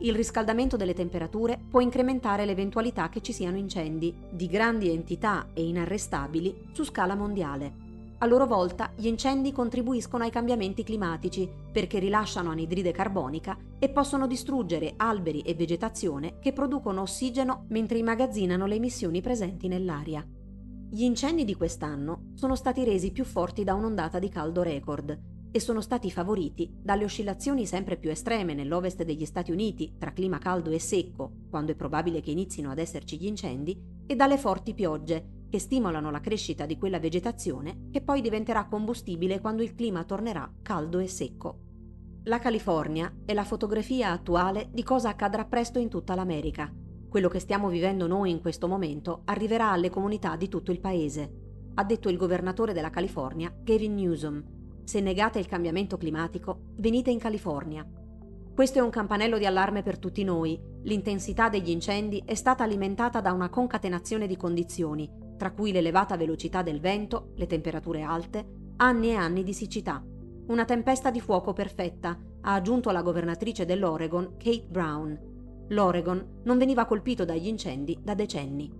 il 0.00 0.14
riscaldamento 0.14 0.76
delle 0.76 0.94
temperature 0.94 1.58
può 1.68 1.80
incrementare 1.80 2.44
l'eventualità 2.44 3.08
che 3.08 3.20
ci 3.20 3.32
siano 3.32 3.56
incendi 3.56 4.14
di 4.30 4.46
grandi 4.46 4.90
entità 4.90 5.48
e 5.54 5.66
inarrestabili 5.66 6.68
su 6.70 6.84
scala 6.84 7.16
mondiale. 7.16 7.87
A 8.20 8.26
loro 8.26 8.46
volta 8.46 8.90
gli 8.96 9.06
incendi 9.06 9.52
contribuiscono 9.52 10.24
ai 10.24 10.30
cambiamenti 10.30 10.82
climatici 10.82 11.48
perché 11.70 12.00
rilasciano 12.00 12.50
anidride 12.50 12.90
carbonica 12.90 13.56
e 13.78 13.90
possono 13.90 14.26
distruggere 14.26 14.94
alberi 14.96 15.42
e 15.42 15.54
vegetazione 15.54 16.40
che 16.40 16.52
producono 16.52 17.02
ossigeno 17.02 17.66
mentre 17.68 17.98
immagazzinano 17.98 18.66
le 18.66 18.74
emissioni 18.74 19.20
presenti 19.20 19.68
nell'aria. 19.68 20.26
Gli 20.90 21.02
incendi 21.02 21.44
di 21.44 21.54
quest'anno 21.54 22.32
sono 22.34 22.56
stati 22.56 22.82
resi 22.82 23.12
più 23.12 23.24
forti 23.24 23.62
da 23.62 23.74
un'ondata 23.74 24.18
di 24.18 24.28
caldo 24.28 24.62
record 24.62 25.16
e 25.52 25.60
sono 25.60 25.80
stati 25.80 26.10
favoriti 26.10 26.68
dalle 26.82 27.04
oscillazioni 27.04 27.66
sempre 27.66 27.96
più 27.98 28.10
estreme 28.10 28.52
nell'ovest 28.52 29.04
degli 29.04 29.26
Stati 29.26 29.52
Uniti 29.52 29.94
tra 29.96 30.12
clima 30.12 30.38
caldo 30.38 30.70
e 30.70 30.80
secco, 30.80 31.32
quando 31.48 31.70
è 31.70 31.76
probabile 31.76 32.20
che 32.20 32.32
inizino 32.32 32.70
ad 32.70 32.78
esserci 32.78 33.16
gli 33.16 33.26
incendi, 33.26 33.80
e 34.06 34.16
dalle 34.16 34.38
forti 34.38 34.74
piogge, 34.74 35.37
che 35.48 35.58
stimolano 35.58 36.10
la 36.10 36.20
crescita 36.20 36.66
di 36.66 36.76
quella 36.76 36.98
vegetazione 36.98 37.88
che 37.90 38.02
poi 38.02 38.20
diventerà 38.20 38.66
combustibile 38.66 39.40
quando 39.40 39.62
il 39.62 39.74
clima 39.74 40.04
tornerà 40.04 40.50
caldo 40.62 40.98
e 40.98 41.06
secco. 41.06 41.60
La 42.24 42.38
California 42.38 43.12
è 43.24 43.32
la 43.32 43.44
fotografia 43.44 44.10
attuale 44.10 44.68
di 44.70 44.82
cosa 44.82 45.08
accadrà 45.08 45.44
presto 45.44 45.78
in 45.78 45.88
tutta 45.88 46.14
l'America. 46.14 46.70
Quello 47.08 47.28
che 47.28 47.38
stiamo 47.38 47.68
vivendo 47.68 48.06
noi 48.06 48.30
in 48.30 48.40
questo 48.40 48.68
momento 48.68 49.22
arriverà 49.24 49.70
alle 49.70 49.88
comunità 49.88 50.36
di 50.36 50.48
tutto 50.48 50.70
il 50.70 50.80
paese, 50.80 51.72
ha 51.74 51.84
detto 51.84 52.08
il 52.08 52.16
governatore 52.16 52.72
della 52.72 52.90
California, 52.90 53.54
Gavin 53.62 53.94
Newsom. 53.94 54.44
Se 54.84 55.00
negate 55.00 55.38
il 55.38 55.46
cambiamento 55.46 55.96
climatico, 55.96 56.72
venite 56.76 57.10
in 57.10 57.18
California. 57.18 57.86
Questo 58.52 58.80
è 58.80 58.82
un 58.82 58.90
campanello 58.90 59.38
di 59.38 59.46
allarme 59.46 59.82
per 59.82 59.98
tutti 59.98 60.24
noi. 60.24 60.60
L'intensità 60.82 61.48
degli 61.48 61.70
incendi 61.70 62.20
è 62.26 62.34
stata 62.34 62.64
alimentata 62.64 63.20
da 63.20 63.32
una 63.32 63.48
concatenazione 63.48 64.26
di 64.26 64.36
condizioni, 64.36 65.08
tra 65.38 65.52
cui 65.52 65.72
l'elevata 65.72 66.18
velocità 66.18 66.60
del 66.60 66.80
vento, 66.80 67.30
le 67.36 67.46
temperature 67.46 68.02
alte, 68.02 68.44
anni 68.76 69.08
e 69.08 69.14
anni 69.14 69.42
di 69.42 69.54
siccità. 69.54 70.04
Una 70.48 70.66
tempesta 70.66 71.10
di 71.10 71.20
fuoco 71.20 71.54
perfetta, 71.54 72.18
ha 72.42 72.54
aggiunto 72.54 72.90
la 72.90 73.02
governatrice 73.02 73.64
dell'Oregon, 73.64 74.36
Kate 74.36 74.66
Brown. 74.68 75.66
L'Oregon 75.68 76.40
non 76.44 76.58
veniva 76.58 76.84
colpito 76.84 77.24
dagli 77.24 77.46
incendi 77.46 77.98
da 78.02 78.14
decenni. 78.14 78.70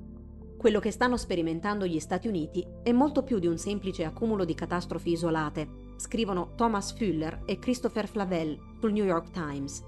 Quello 0.57 0.81
che 0.81 0.91
stanno 0.91 1.17
sperimentando 1.17 1.87
gli 1.87 2.01
Stati 2.01 2.27
Uniti 2.27 2.67
è 2.83 2.91
molto 2.93 3.23
più 3.23 3.39
di 3.39 3.47
un 3.47 3.59
semplice 3.59 4.05
accumulo 4.05 4.45
di 4.45 4.55
catastrofi 4.55 5.13
isolate, 5.13 5.69
scrivono 5.97 6.55
Thomas 6.57 6.93
Fuller 6.93 7.43
e 7.47 7.59
Christopher 7.59 8.09
Flavel 8.09 8.59
sul 8.81 8.93
New 8.93 9.05
York 9.05 9.31
Times. 9.31 9.85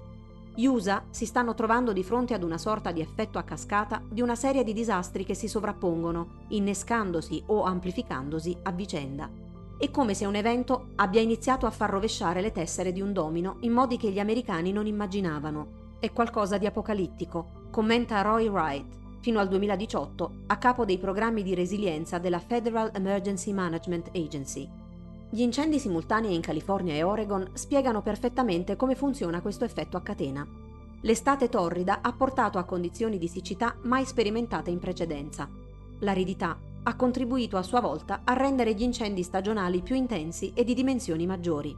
Gli 0.53 0.65
USA 0.65 1.05
si 1.09 1.25
stanno 1.25 1.53
trovando 1.53 1.93
di 1.93 2.03
fronte 2.03 2.33
ad 2.33 2.43
una 2.43 2.57
sorta 2.57 2.91
di 2.91 2.99
effetto 2.99 3.37
a 3.37 3.43
cascata 3.43 4.01
di 4.05 4.21
una 4.21 4.35
serie 4.35 4.65
di 4.65 4.73
disastri 4.73 5.23
che 5.23 5.33
si 5.33 5.47
sovrappongono, 5.47 6.45
innescandosi 6.49 7.41
o 7.47 7.63
amplificandosi 7.63 8.57
a 8.63 8.71
vicenda. 8.71 9.29
È 9.77 9.89
come 9.89 10.13
se 10.13 10.25
un 10.25 10.35
evento 10.35 10.89
abbia 10.95 11.21
iniziato 11.21 11.65
a 11.65 11.71
far 11.71 11.89
rovesciare 11.89 12.41
le 12.41 12.51
tessere 12.51 12.91
di 12.91 13.01
un 13.01 13.13
domino 13.13 13.57
in 13.61 13.71
modi 13.71 13.95
che 13.95 14.11
gli 14.11 14.19
americani 14.19 14.73
non 14.73 14.87
immaginavano. 14.87 15.95
È 15.99 16.11
qualcosa 16.11 16.57
di 16.57 16.65
apocalittico, 16.65 17.67
commenta 17.71 18.21
Roy 18.21 18.47
Wright, 18.49 18.99
fino 19.21 19.39
al 19.39 19.47
2018 19.47 20.31
a 20.47 20.57
capo 20.57 20.83
dei 20.83 20.97
programmi 20.97 21.43
di 21.43 21.55
resilienza 21.55 22.17
della 22.17 22.39
Federal 22.39 22.91
Emergency 22.93 23.53
Management 23.53 24.09
Agency. 24.13 24.80
Gli 25.33 25.43
incendi 25.43 25.79
simultanei 25.79 26.35
in 26.35 26.41
California 26.41 26.93
e 26.93 27.03
Oregon 27.03 27.51
spiegano 27.53 28.01
perfettamente 28.01 28.75
come 28.75 28.95
funziona 28.95 29.41
questo 29.41 29.63
effetto 29.63 29.95
a 29.95 30.01
catena. 30.01 30.45
L'estate 31.03 31.47
torrida 31.47 32.01
ha 32.01 32.11
portato 32.11 32.57
a 32.57 32.65
condizioni 32.65 33.17
di 33.17 33.29
siccità 33.29 33.77
mai 33.83 34.05
sperimentate 34.05 34.71
in 34.71 34.79
precedenza. 34.79 35.47
L'aridità 35.99 36.59
ha 36.83 36.95
contribuito 36.97 37.55
a 37.55 37.63
sua 37.63 37.79
volta 37.79 38.23
a 38.25 38.33
rendere 38.33 38.73
gli 38.73 38.81
incendi 38.81 39.23
stagionali 39.23 39.81
più 39.81 39.95
intensi 39.95 40.51
e 40.53 40.65
di 40.65 40.73
dimensioni 40.73 41.25
maggiori. 41.25 41.73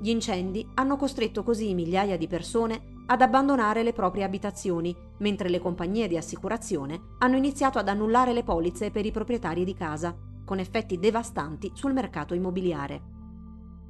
Gli 0.00 0.08
incendi 0.08 0.66
hanno 0.72 0.96
costretto 0.96 1.42
così 1.42 1.74
migliaia 1.74 2.16
di 2.16 2.26
persone 2.26 3.02
ad 3.04 3.20
abbandonare 3.20 3.82
le 3.82 3.92
proprie 3.92 4.24
abitazioni, 4.24 4.96
mentre 5.18 5.50
le 5.50 5.58
compagnie 5.58 6.08
di 6.08 6.16
assicurazione 6.16 6.98
hanno 7.18 7.36
iniziato 7.36 7.78
ad 7.78 7.88
annullare 7.88 8.32
le 8.32 8.44
polizze 8.44 8.90
per 8.90 9.04
i 9.04 9.10
proprietari 9.10 9.62
di 9.62 9.74
casa, 9.74 10.16
con 10.44 10.58
effetti 10.58 10.98
devastanti 10.98 11.70
sul 11.74 11.92
mercato 11.92 12.34
immobiliare. 12.34 13.10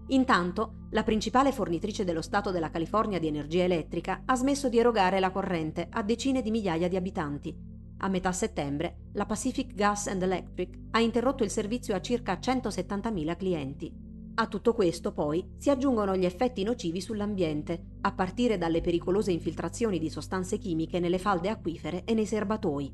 Intanto, 0.08 0.86
la 0.90 1.02
principale 1.02 1.52
fornitrice 1.52 2.04
dello 2.04 2.22
Stato 2.22 2.50
della 2.50 2.70
California 2.70 3.18
di 3.18 3.28
energia 3.28 3.64
elettrica 3.64 4.22
ha 4.24 4.36
smesso 4.36 4.68
di 4.68 4.78
erogare 4.78 5.20
la 5.20 5.30
corrente 5.30 5.86
a 5.90 6.02
decine 6.02 6.42
di 6.42 6.50
migliaia 6.50 6.88
di 6.88 6.96
abitanti, 6.96 7.70
a 8.04 8.08
metà 8.08 8.32
settembre, 8.32 9.10
la 9.12 9.26
Pacific 9.26 9.74
Gas 9.74 10.08
and 10.08 10.22
Electric 10.22 10.76
ha 10.90 11.00
interrotto 11.00 11.44
il 11.44 11.50
servizio 11.50 11.94
a 11.94 12.00
circa 12.00 12.34
170.000 12.34 13.36
clienti. 13.36 13.92
A 14.34 14.48
tutto 14.48 14.74
questo, 14.74 15.12
poi, 15.12 15.52
si 15.56 15.70
aggiungono 15.70 16.16
gli 16.16 16.24
effetti 16.24 16.64
nocivi 16.64 17.00
sull'ambiente, 17.00 17.98
a 18.00 18.12
partire 18.12 18.58
dalle 18.58 18.80
pericolose 18.80 19.30
infiltrazioni 19.30 20.00
di 20.00 20.10
sostanze 20.10 20.58
chimiche 20.58 20.98
nelle 20.98 21.18
falde 21.18 21.48
acquifere 21.48 22.02
e 22.02 22.14
nei 22.14 22.26
serbatoi. 22.26 22.92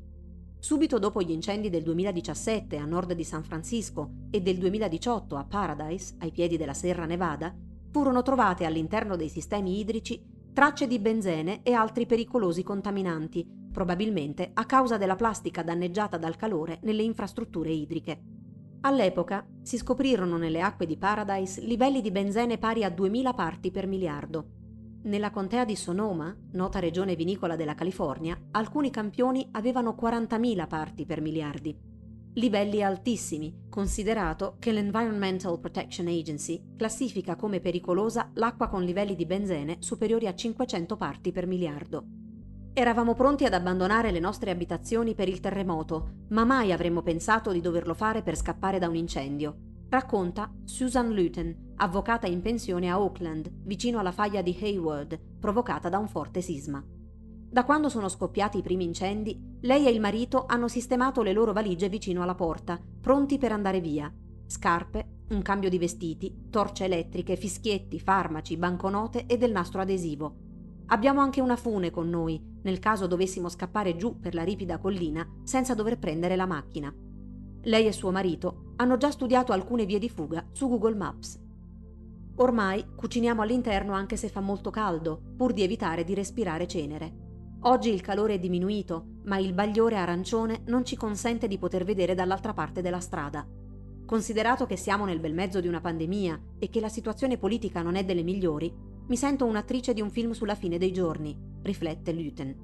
Subito 0.61 0.99
dopo 0.99 1.21
gli 1.21 1.31
incendi 1.31 1.69
del 1.69 1.83
2017 1.83 2.75
a 2.75 2.85
nord 2.85 3.13
di 3.13 3.23
San 3.23 3.43
Francisco 3.43 4.09
e 4.29 4.41
del 4.41 4.57
2018 4.57 5.37
a 5.37 5.45
Paradise, 5.45 6.15
ai 6.19 6.31
piedi 6.31 6.57
della 6.57 6.73
Serra 6.73 7.05
Nevada, 7.05 7.55
furono 7.89 8.21
trovate 8.21 8.65
all'interno 8.65 9.15
dei 9.15 9.29
sistemi 9.29 9.79
idrici 9.79 10.21
tracce 10.51 10.85
di 10.85 10.99
benzene 10.99 11.61
e 11.63 11.71
altri 11.71 12.05
pericolosi 12.05 12.61
contaminanti, 12.61 13.47
probabilmente 13.71 14.51
a 14.53 14.65
causa 14.65 14.97
della 14.97 15.15
plastica 15.15 15.63
danneggiata 15.63 16.17
dal 16.17 16.35
calore 16.35 16.79
nelle 16.83 17.03
infrastrutture 17.03 17.71
idriche. 17.71 18.21
All'epoca 18.81 19.47
si 19.61 19.77
scoprirono 19.77 20.35
nelle 20.35 20.59
acque 20.59 20.85
di 20.85 20.97
Paradise 20.97 21.61
livelli 21.61 22.01
di 22.01 22.11
benzene 22.11 22.57
pari 22.57 22.83
a 22.83 22.89
2000 22.89 23.33
parti 23.33 23.71
per 23.71 23.87
miliardo. 23.87 24.58
Nella 25.01 25.31
contea 25.31 25.63
di 25.63 25.77
Sonoma, 25.77 26.35
nota 26.51 26.79
regione 26.79 27.15
vinicola 27.15 27.55
della 27.55 27.73
California, 27.73 28.37
alcuni 28.51 28.89
campioni 28.89 29.47
avevano 29.51 29.95
40.000 29.97 30.67
parti 30.67 31.05
per 31.05 31.21
miliardi. 31.21 31.73
Livelli 32.33 32.83
altissimi, 32.83 33.67
considerato 33.69 34.57
che 34.59 34.73
l'Environmental 34.73 35.57
Protection 35.57 36.07
Agency 36.07 36.75
classifica 36.75 37.37
come 37.37 37.61
pericolosa 37.61 38.29
l'acqua 38.33 38.67
con 38.67 38.83
livelli 38.83 39.15
di 39.15 39.25
benzene 39.25 39.77
superiori 39.79 40.27
a 40.27 40.35
500 40.35 40.97
parti 40.97 41.31
per 41.31 41.47
miliardo. 41.47 42.03
Eravamo 42.73 43.13
pronti 43.13 43.45
ad 43.45 43.53
abbandonare 43.53 44.11
le 44.11 44.19
nostre 44.19 44.51
abitazioni 44.51 45.15
per 45.15 45.29
il 45.29 45.39
terremoto, 45.39 46.25
ma 46.29 46.43
mai 46.43 46.73
avremmo 46.73 47.01
pensato 47.01 47.53
di 47.53 47.61
doverlo 47.61 47.93
fare 47.93 48.21
per 48.21 48.35
scappare 48.35 48.79
da 48.79 48.89
un 48.89 48.95
incendio. 48.95 49.68
Racconta 49.89 50.53
Susan 50.65 51.11
Luton, 51.11 51.73
avvocata 51.77 52.27
in 52.27 52.41
pensione 52.41 52.91
a 52.91 53.01
Oakland, 53.01 53.49
vicino 53.63 53.97
alla 53.97 54.11
faglia 54.11 54.43
di 54.43 54.55
Hayward, 54.61 55.19
provocata 55.39 55.89
da 55.89 55.97
un 55.97 56.07
forte 56.07 56.41
sisma. 56.41 56.85
Da 57.51 57.65
quando 57.65 57.89
sono 57.89 58.07
scoppiati 58.07 58.59
i 58.59 58.61
primi 58.61 58.83
incendi, 58.83 59.57
lei 59.61 59.87
e 59.87 59.89
il 59.89 59.99
marito 59.99 60.45
hanno 60.45 60.67
sistemato 60.67 61.23
le 61.23 61.33
loro 61.33 61.53
valigie 61.53 61.89
vicino 61.89 62.21
alla 62.21 62.35
porta, 62.35 62.79
pronti 63.01 63.39
per 63.39 63.51
andare 63.51 63.81
via. 63.81 64.13
Scarpe, 64.45 65.23
un 65.29 65.41
cambio 65.41 65.71
di 65.71 65.79
vestiti, 65.79 66.49
torce 66.51 66.85
elettriche, 66.85 67.35
fischietti, 67.35 67.99
farmaci, 67.99 68.57
banconote 68.57 69.25
e 69.25 69.37
del 69.37 69.51
nastro 69.51 69.81
adesivo. 69.81 70.35
Abbiamo 70.91 71.21
anche 71.21 71.41
una 71.41 71.55
fune 71.55 71.89
con 71.89 72.07
noi, 72.09 72.39
nel 72.61 72.77
caso 72.77 73.07
dovessimo 73.07 73.49
scappare 73.49 73.95
giù 73.95 74.19
per 74.19 74.35
la 74.35 74.43
ripida 74.43 74.77
collina 74.77 75.27
senza 75.43 75.73
dover 75.73 75.97
prendere 75.97 76.35
la 76.35 76.45
macchina. 76.45 76.93
Lei 77.63 77.87
e 77.87 77.91
suo 77.91 78.11
marito 78.11 78.73
hanno 78.77 78.95
già 78.95 79.11
studiato 79.11 79.51
alcune 79.51 79.85
vie 79.85 79.99
di 79.99 80.09
fuga 80.09 80.45
su 80.53 80.69
Google 80.69 80.95
Maps. 80.95 81.37
Ormai 82.35 82.85
cuciniamo 82.95 83.41
all'interno 83.41 83.91
anche 83.91 84.15
se 84.15 84.29
fa 84.29 84.39
molto 84.39 84.69
caldo, 84.69 85.21
pur 85.35 85.51
di 85.51 85.61
evitare 85.61 86.05
di 86.05 86.13
respirare 86.13 86.67
cenere. 86.67 87.27
Oggi 87.63 87.89
il 87.93 87.99
calore 87.99 88.35
è 88.35 88.39
diminuito, 88.39 89.19
ma 89.25 89.37
il 89.37 89.53
bagliore 89.53 89.97
arancione 89.97 90.61
non 90.67 90.85
ci 90.85 90.95
consente 90.95 91.49
di 91.49 91.57
poter 91.57 91.83
vedere 91.83 92.15
dall'altra 92.15 92.53
parte 92.53 92.81
della 92.81 93.01
strada. 93.01 93.45
Considerato 94.05 94.65
che 94.65 94.77
siamo 94.77 95.03
nel 95.03 95.19
bel 95.19 95.33
mezzo 95.33 95.59
di 95.59 95.67
una 95.67 95.81
pandemia 95.81 96.41
e 96.57 96.69
che 96.69 96.79
la 96.79 96.87
situazione 96.87 97.37
politica 97.37 97.81
non 97.81 97.95
è 97.95 98.05
delle 98.05 98.23
migliori, 98.23 98.73
mi 99.05 99.17
sento 99.17 99.45
un'attrice 99.45 99.93
di 99.93 99.99
un 99.99 100.09
film 100.09 100.31
sulla 100.31 100.55
fine 100.55 100.77
dei 100.77 100.93
giorni, 100.93 101.37
riflette 101.61 102.13
Luten. 102.13 102.55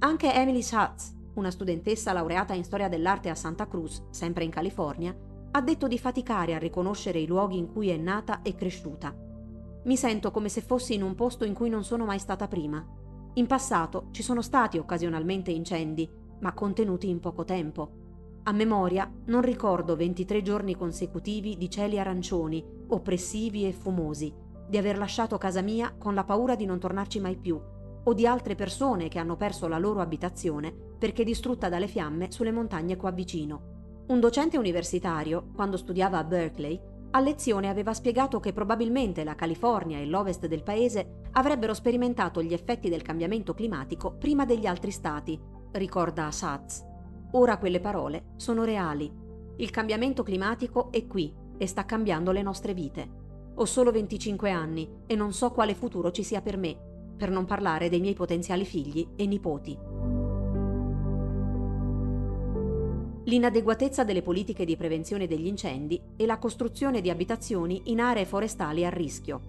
Anche 0.00 0.34
Emily 0.34 0.62
Schatz, 0.62 1.14
una 1.34 1.50
studentessa 1.50 2.12
laureata 2.12 2.54
in 2.54 2.64
storia 2.64 2.88
dell'arte 2.88 3.28
a 3.28 3.34
Santa 3.34 3.66
Cruz, 3.66 4.04
sempre 4.10 4.44
in 4.44 4.50
California, 4.50 5.16
ha 5.54 5.60
detto 5.60 5.86
di 5.86 5.98
faticare 5.98 6.54
a 6.54 6.58
riconoscere 6.58 7.18
i 7.18 7.26
luoghi 7.26 7.58
in 7.58 7.70
cui 7.70 7.90
è 7.90 7.96
nata 7.96 8.42
e 8.42 8.54
cresciuta. 8.54 9.14
Mi 9.84 9.96
sento 9.96 10.30
come 10.30 10.48
se 10.48 10.60
fossi 10.60 10.94
in 10.94 11.02
un 11.02 11.14
posto 11.14 11.44
in 11.44 11.54
cui 11.54 11.68
non 11.68 11.84
sono 11.84 12.04
mai 12.04 12.18
stata 12.18 12.48
prima. 12.48 12.84
In 13.34 13.46
passato 13.46 14.08
ci 14.12 14.22
sono 14.22 14.42
stati 14.42 14.78
occasionalmente 14.78 15.50
incendi, 15.50 16.08
ma 16.40 16.52
contenuti 16.52 17.08
in 17.08 17.20
poco 17.20 17.44
tempo. 17.44 18.00
A 18.44 18.52
memoria 18.52 19.10
non 19.26 19.42
ricordo 19.42 19.96
23 19.96 20.42
giorni 20.42 20.76
consecutivi 20.76 21.56
di 21.56 21.70
cieli 21.70 21.98
arancioni, 21.98 22.64
oppressivi 22.88 23.66
e 23.66 23.72
fumosi, 23.72 24.32
di 24.68 24.76
aver 24.76 24.98
lasciato 24.98 25.38
casa 25.38 25.60
mia 25.60 25.94
con 25.96 26.14
la 26.14 26.24
paura 26.24 26.56
di 26.56 26.64
non 26.64 26.78
tornarci 26.78 27.20
mai 27.20 27.36
più, 27.36 27.60
o 28.04 28.14
di 28.14 28.26
altre 28.26 28.54
persone 28.54 29.08
che 29.08 29.18
hanno 29.18 29.36
perso 29.36 29.68
la 29.68 29.78
loro 29.78 30.00
abitazione 30.00 30.72
perché 30.98 31.24
distrutta 31.24 31.68
dalle 31.68 31.88
fiamme 31.88 32.30
sulle 32.30 32.52
montagne 32.52 32.96
qua 32.96 33.10
vicino. 33.10 34.04
Un 34.06 34.20
docente 34.20 34.58
universitario, 34.58 35.50
quando 35.54 35.76
studiava 35.76 36.18
a 36.18 36.24
Berkeley, 36.24 36.80
a 37.14 37.20
lezione 37.20 37.68
aveva 37.68 37.92
spiegato 37.92 38.40
che 38.40 38.52
probabilmente 38.52 39.22
la 39.22 39.34
California 39.34 39.98
e 39.98 40.06
l'ovest 40.06 40.46
del 40.46 40.62
paese 40.62 41.20
avrebbero 41.32 41.74
sperimentato 41.74 42.42
gli 42.42 42.54
effetti 42.54 42.88
del 42.88 43.02
cambiamento 43.02 43.52
climatico 43.52 44.16
prima 44.16 44.44
degli 44.44 44.66
altri 44.66 44.90
stati, 44.90 45.38
ricorda 45.72 46.30
Satz. 46.30 46.84
Ora 47.32 47.58
quelle 47.58 47.80
parole 47.80 48.32
sono 48.36 48.64
reali. 48.64 49.10
Il 49.56 49.70
cambiamento 49.70 50.22
climatico 50.22 50.90
è 50.90 51.06
qui 51.06 51.34
e 51.58 51.66
sta 51.66 51.84
cambiando 51.84 52.32
le 52.32 52.42
nostre 52.42 52.74
vite. 52.74 53.20
Ho 53.56 53.64
solo 53.66 53.90
25 53.90 54.50
anni 54.50 54.88
e 55.06 55.14
non 55.14 55.32
so 55.32 55.50
quale 55.50 55.74
futuro 55.74 56.10
ci 56.10 56.22
sia 56.22 56.40
per 56.40 56.56
me, 56.56 56.91
per 57.16 57.30
non 57.30 57.44
parlare 57.44 57.88
dei 57.88 58.00
miei 58.00 58.14
potenziali 58.14 58.64
figli 58.64 59.06
e 59.16 59.26
nipoti. 59.26 59.78
L'inadeguatezza 63.24 64.02
delle 64.02 64.22
politiche 64.22 64.64
di 64.64 64.76
prevenzione 64.76 65.26
degli 65.26 65.46
incendi 65.46 66.00
e 66.16 66.26
la 66.26 66.38
costruzione 66.38 67.00
di 67.00 67.08
abitazioni 67.08 67.82
in 67.84 68.00
aree 68.00 68.26
forestali 68.26 68.84
a 68.84 68.90
rischio. 68.90 69.40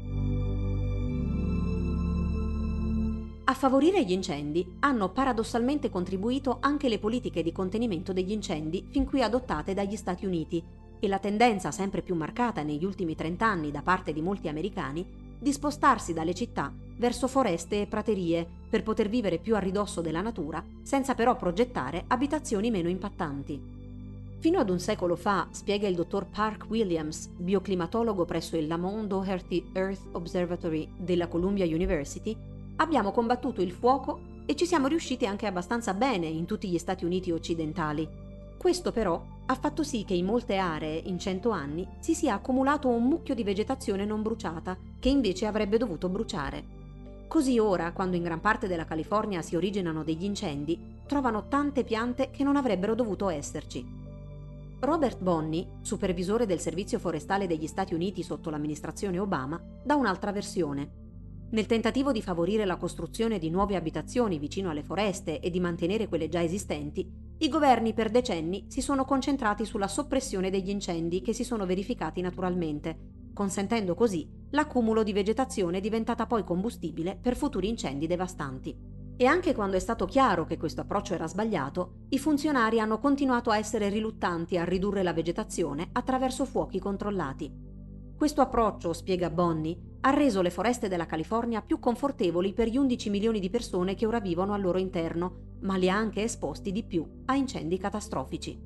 A 3.45 3.53
favorire 3.55 4.03
gli 4.05 4.11
incendi 4.11 4.75
hanno 4.79 5.09
paradossalmente 5.09 5.89
contribuito 5.89 6.59
anche 6.61 6.87
le 6.87 6.97
politiche 6.97 7.43
di 7.43 7.51
contenimento 7.51 8.13
degli 8.13 8.31
incendi 8.31 8.87
fin 8.89 9.05
qui 9.05 9.21
adottate 9.21 9.73
dagli 9.73 9.95
Stati 9.95 10.25
Uniti 10.25 10.63
e 10.99 11.07
la 11.07 11.19
tendenza 11.19 11.69
sempre 11.71 12.01
più 12.01 12.15
marcata 12.15 12.63
negli 12.63 12.85
ultimi 12.85 13.15
30 13.15 13.45
anni 13.45 13.71
da 13.71 13.81
parte 13.81 14.13
di 14.13 14.21
molti 14.21 14.47
americani 14.47 15.05
di 15.43 15.51
spostarsi 15.51 16.13
dalle 16.13 16.33
città 16.33 16.73
verso 16.95 17.27
foreste 17.27 17.81
e 17.81 17.85
praterie 17.85 18.47
per 18.69 18.81
poter 18.81 19.09
vivere 19.09 19.39
più 19.39 19.55
a 19.55 19.59
ridosso 19.59 19.99
della 19.99 20.21
natura, 20.21 20.63
senza 20.81 21.15
però 21.15 21.35
progettare 21.35 22.05
abitazioni 22.07 22.71
meno 22.71 22.87
impattanti. 22.87 23.61
Fino 24.39 24.59
ad 24.59 24.69
un 24.69 24.79
secolo 24.79 25.17
fa, 25.17 25.47
spiega 25.51 25.87
il 25.87 25.95
dottor 25.95 26.27
Park 26.27 26.65
Williams, 26.69 27.27
bioclimatologo 27.27 28.23
presso 28.23 28.55
il 28.55 28.67
Lamont 28.67 29.07
Doherty 29.07 29.69
Earth 29.73 30.07
Observatory 30.13 30.89
della 30.97 31.27
Columbia 31.27 31.65
University, 31.65 32.35
abbiamo 32.77 33.11
combattuto 33.11 33.61
il 33.61 33.71
fuoco 33.71 34.31
e 34.45 34.55
ci 34.55 34.65
siamo 34.65 34.87
riusciti 34.87 35.25
anche 35.25 35.45
abbastanza 35.45 35.93
bene 35.93 36.27
in 36.27 36.45
tutti 36.45 36.69
gli 36.69 36.77
Stati 36.77 37.03
Uniti 37.03 37.31
occidentali. 37.31 38.22
Questo 38.63 38.93
però 38.93 39.21
ha 39.47 39.55
fatto 39.55 39.83
sì 39.83 40.05
che 40.05 40.13
in 40.13 40.23
molte 40.23 40.55
aree, 40.55 40.95
in 40.95 41.19
cento 41.19 41.49
anni, 41.49 41.85
si 41.99 42.15
sia 42.15 42.35
accumulato 42.35 42.87
un 42.87 43.03
mucchio 43.03 43.35
di 43.35 43.43
vegetazione 43.43 44.05
non 44.05 44.21
bruciata, 44.21 44.77
che 45.01 45.09
invece 45.09 45.47
avrebbe 45.47 45.77
dovuto 45.77 46.07
bruciare. 46.07 46.63
Così 47.27 47.59
ora, 47.59 47.91
quando 47.91 48.15
in 48.15 48.23
gran 48.23 48.39
parte 48.39 48.69
della 48.69 48.85
California 48.85 49.41
si 49.41 49.57
originano 49.57 50.05
degli 50.05 50.23
incendi, 50.23 50.79
trovano 51.05 51.49
tante 51.49 51.83
piante 51.83 52.31
che 52.31 52.45
non 52.45 52.55
avrebbero 52.55 52.95
dovuto 52.95 53.27
esserci. 53.27 53.85
Robert 54.79 55.19
Bonney, 55.19 55.67
supervisore 55.81 56.45
del 56.45 56.61
Servizio 56.61 56.99
Forestale 56.99 57.47
degli 57.47 57.67
Stati 57.67 57.93
Uniti 57.93 58.23
sotto 58.23 58.49
l'amministrazione 58.49 59.19
Obama, 59.19 59.61
dà 59.83 59.95
un'altra 59.95 60.31
versione. 60.31 61.01
Nel 61.49 61.65
tentativo 61.65 62.13
di 62.13 62.21
favorire 62.21 62.63
la 62.63 62.77
costruzione 62.77 63.39
di 63.39 63.49
nuove 63.49 63.75
abitazioni 63.75 64.39
vicino 64.39 64.69
alle 64.69 64.83
foreste 64.83 65.41
e 65.41 65.49
di 65.49 65.59
mantenere 65.59 66.07
quelle 66.07 66.29
già 66.29 66.41
esistenti, 66.41 67.22
i 67.43 67.49
governi 67.49 67.93
per 67.93 68.09
decenni 68.09 68.67
si 68.69 68.79
sono 68.79 69.03
concentrati 69.03 69.65
sulla 69.65 69.89
soppressione 69.89 70.49
degli 70.49 70.69
incendi 70.69 71.21
che 71.21 71.33
si 71.33 71.43
sono 71.43 71.65
verificati 71.65 72.21
naturalmente, 72.21 73.31
consentendo 73.33 73.95
così 73.95 74.25
l'accumulo 74.51 75.03
di 75.03 75.11
vegetazione 75.11 75.81
diventata 75.81 76.25
poi 76.25 76.45
combustibile 76.45 77.19
per 77.21 77.35
futuri 77.35 77.67
incendi 77.67 78.07
devastanti. 78.07 78.73
E 79.17 79.25
anche 79.25 79.53
quando 79.53 79.75
è 79.75 79.79
stato 79.79 80.05
chiaro 80.05 80.45
che 80.45 80.55
questo 80.55 80.79
approccio 80.79 81.15
era 81.15 81.27
sbagliato, 81.27 82.05
i 82.09 82.17
funzionari 82.17 82.79
hanno 82.79 82.97
continuato 82.99 83.49
a 83.49 83.57
essere 83.57 83.89
riluttanti 83.89 84.57
a 84.57 84.63
ridurre 84.63 85.03
la 85.03 85.11
vegetazione 85.11 85.89
attraverso 85.91 86.45
fuochi 86.45 86.79
controllati. 86.79 87.72
Questo 88.23 88.39
approccio, 88.39 88.93
spiega 88.93 89.29
Bonney, 89.29 89.77
ha 89.99 90.11
reso 90.11 90.41
le 90.41 90.49
foreste 90.49 90.87
della 90.87 91.05
California 91.05 91.61
più 91.61 91.77
confortevoli 91.77 92.53
per 92.53 92.69
gli 92.69 92.77
11 92.77 93.09
milioni 93.09 93.41
di 93.41 93.49
persone 93.49 93.95
che 93.95 94.05
ora 94.05 94.21
vivono 94.21 94.53
al 94.53 94.61
loro 94.61 94.77
interno, 94.77 95.57
ma 95.63 95.75
li 95.75 95.89
ha 95.89 95.97
anche 95.97 96.23
esposti 96.23 96.71
di 96.71 96.85
più 96.85 97.05
a 97.25 97.35
incendi 97.35 97.77
catastrofici. 97.77 98.57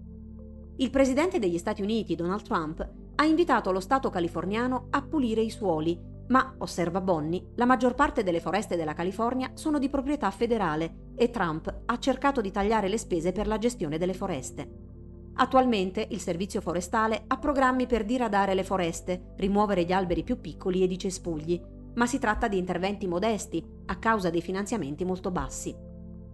Il 0.76 0.92
presidente 0.92 1.40
degli 1.40 1.58
Stati 1.58 1.82
Uniti, 1.82 2.14
Donald 2.14 2.44
Trump, 2.44 2.88
ha 3.16 3.26
invitato 3.26 3.72
lo 3.72 3.80
Stato 3.80 4.12
californiano 4.12 4.90
a 4.92 5.02
pulire 5.02 5.42
i 5.42 5.50
suoli, 5.50 6.00
ma, 6.28 6.54
osserva 6.60 7.02
Bonney, 7.02 7.54
la 7.56 7.66
maggior 7.66 7.96
parte 7.96 8.22
delle 8.22 8.40
foreste 8.40 8.76
della 8.76 8.94
California 8.94 9.50
sono 9.56 9.80
di 9.80 9.90
proprietà 9.90 10.30
federale 10.30 11.14
e 11.16 11.32
Trump 11.32 11.82
ha 11.84 11.98
cercato 11.98 12.42
di 12.42 12.52
tagliare 12.52 12.90
le 12.90 13.00
spese 13.00 13.32
per 13.32 13.48
la 13.48 13.58
gestione 13.58 13.98
delle 13.98 14.14
foreste. 14.14 14.97
Attualmente 15.38 16.08
il 16.12 16.20
servizio 16.20 16.62
forestale 16.62 17.24
ha 17.28 17.38
programmi 17.38 17.86
per 17.86 18.06
diradare 18.06 18.54
le 18.54 18.64
foreste, 18.64 19.34
rimuovere 19.38 19.84
gli 19.84 19.92
alberi 19.92 20.24
più 20.24 20.42
piccoli 20.42 20.84
ed 20.84 20.92
i 20.92 20.98
cespugli, 20.98 21.62
ma 21.96 22.06
si 22.06 22.20
tratta 22.20 22.48
di 22.48 22.58
interventi 22.58 23.08
modesti 23.08 23.64
a 23.86 23.98
causa 23.98 24.30
dei 24.30 24.42
finanziamenti 24.42 25.06
molto 25.06 25.32
bassi 25.32 25.88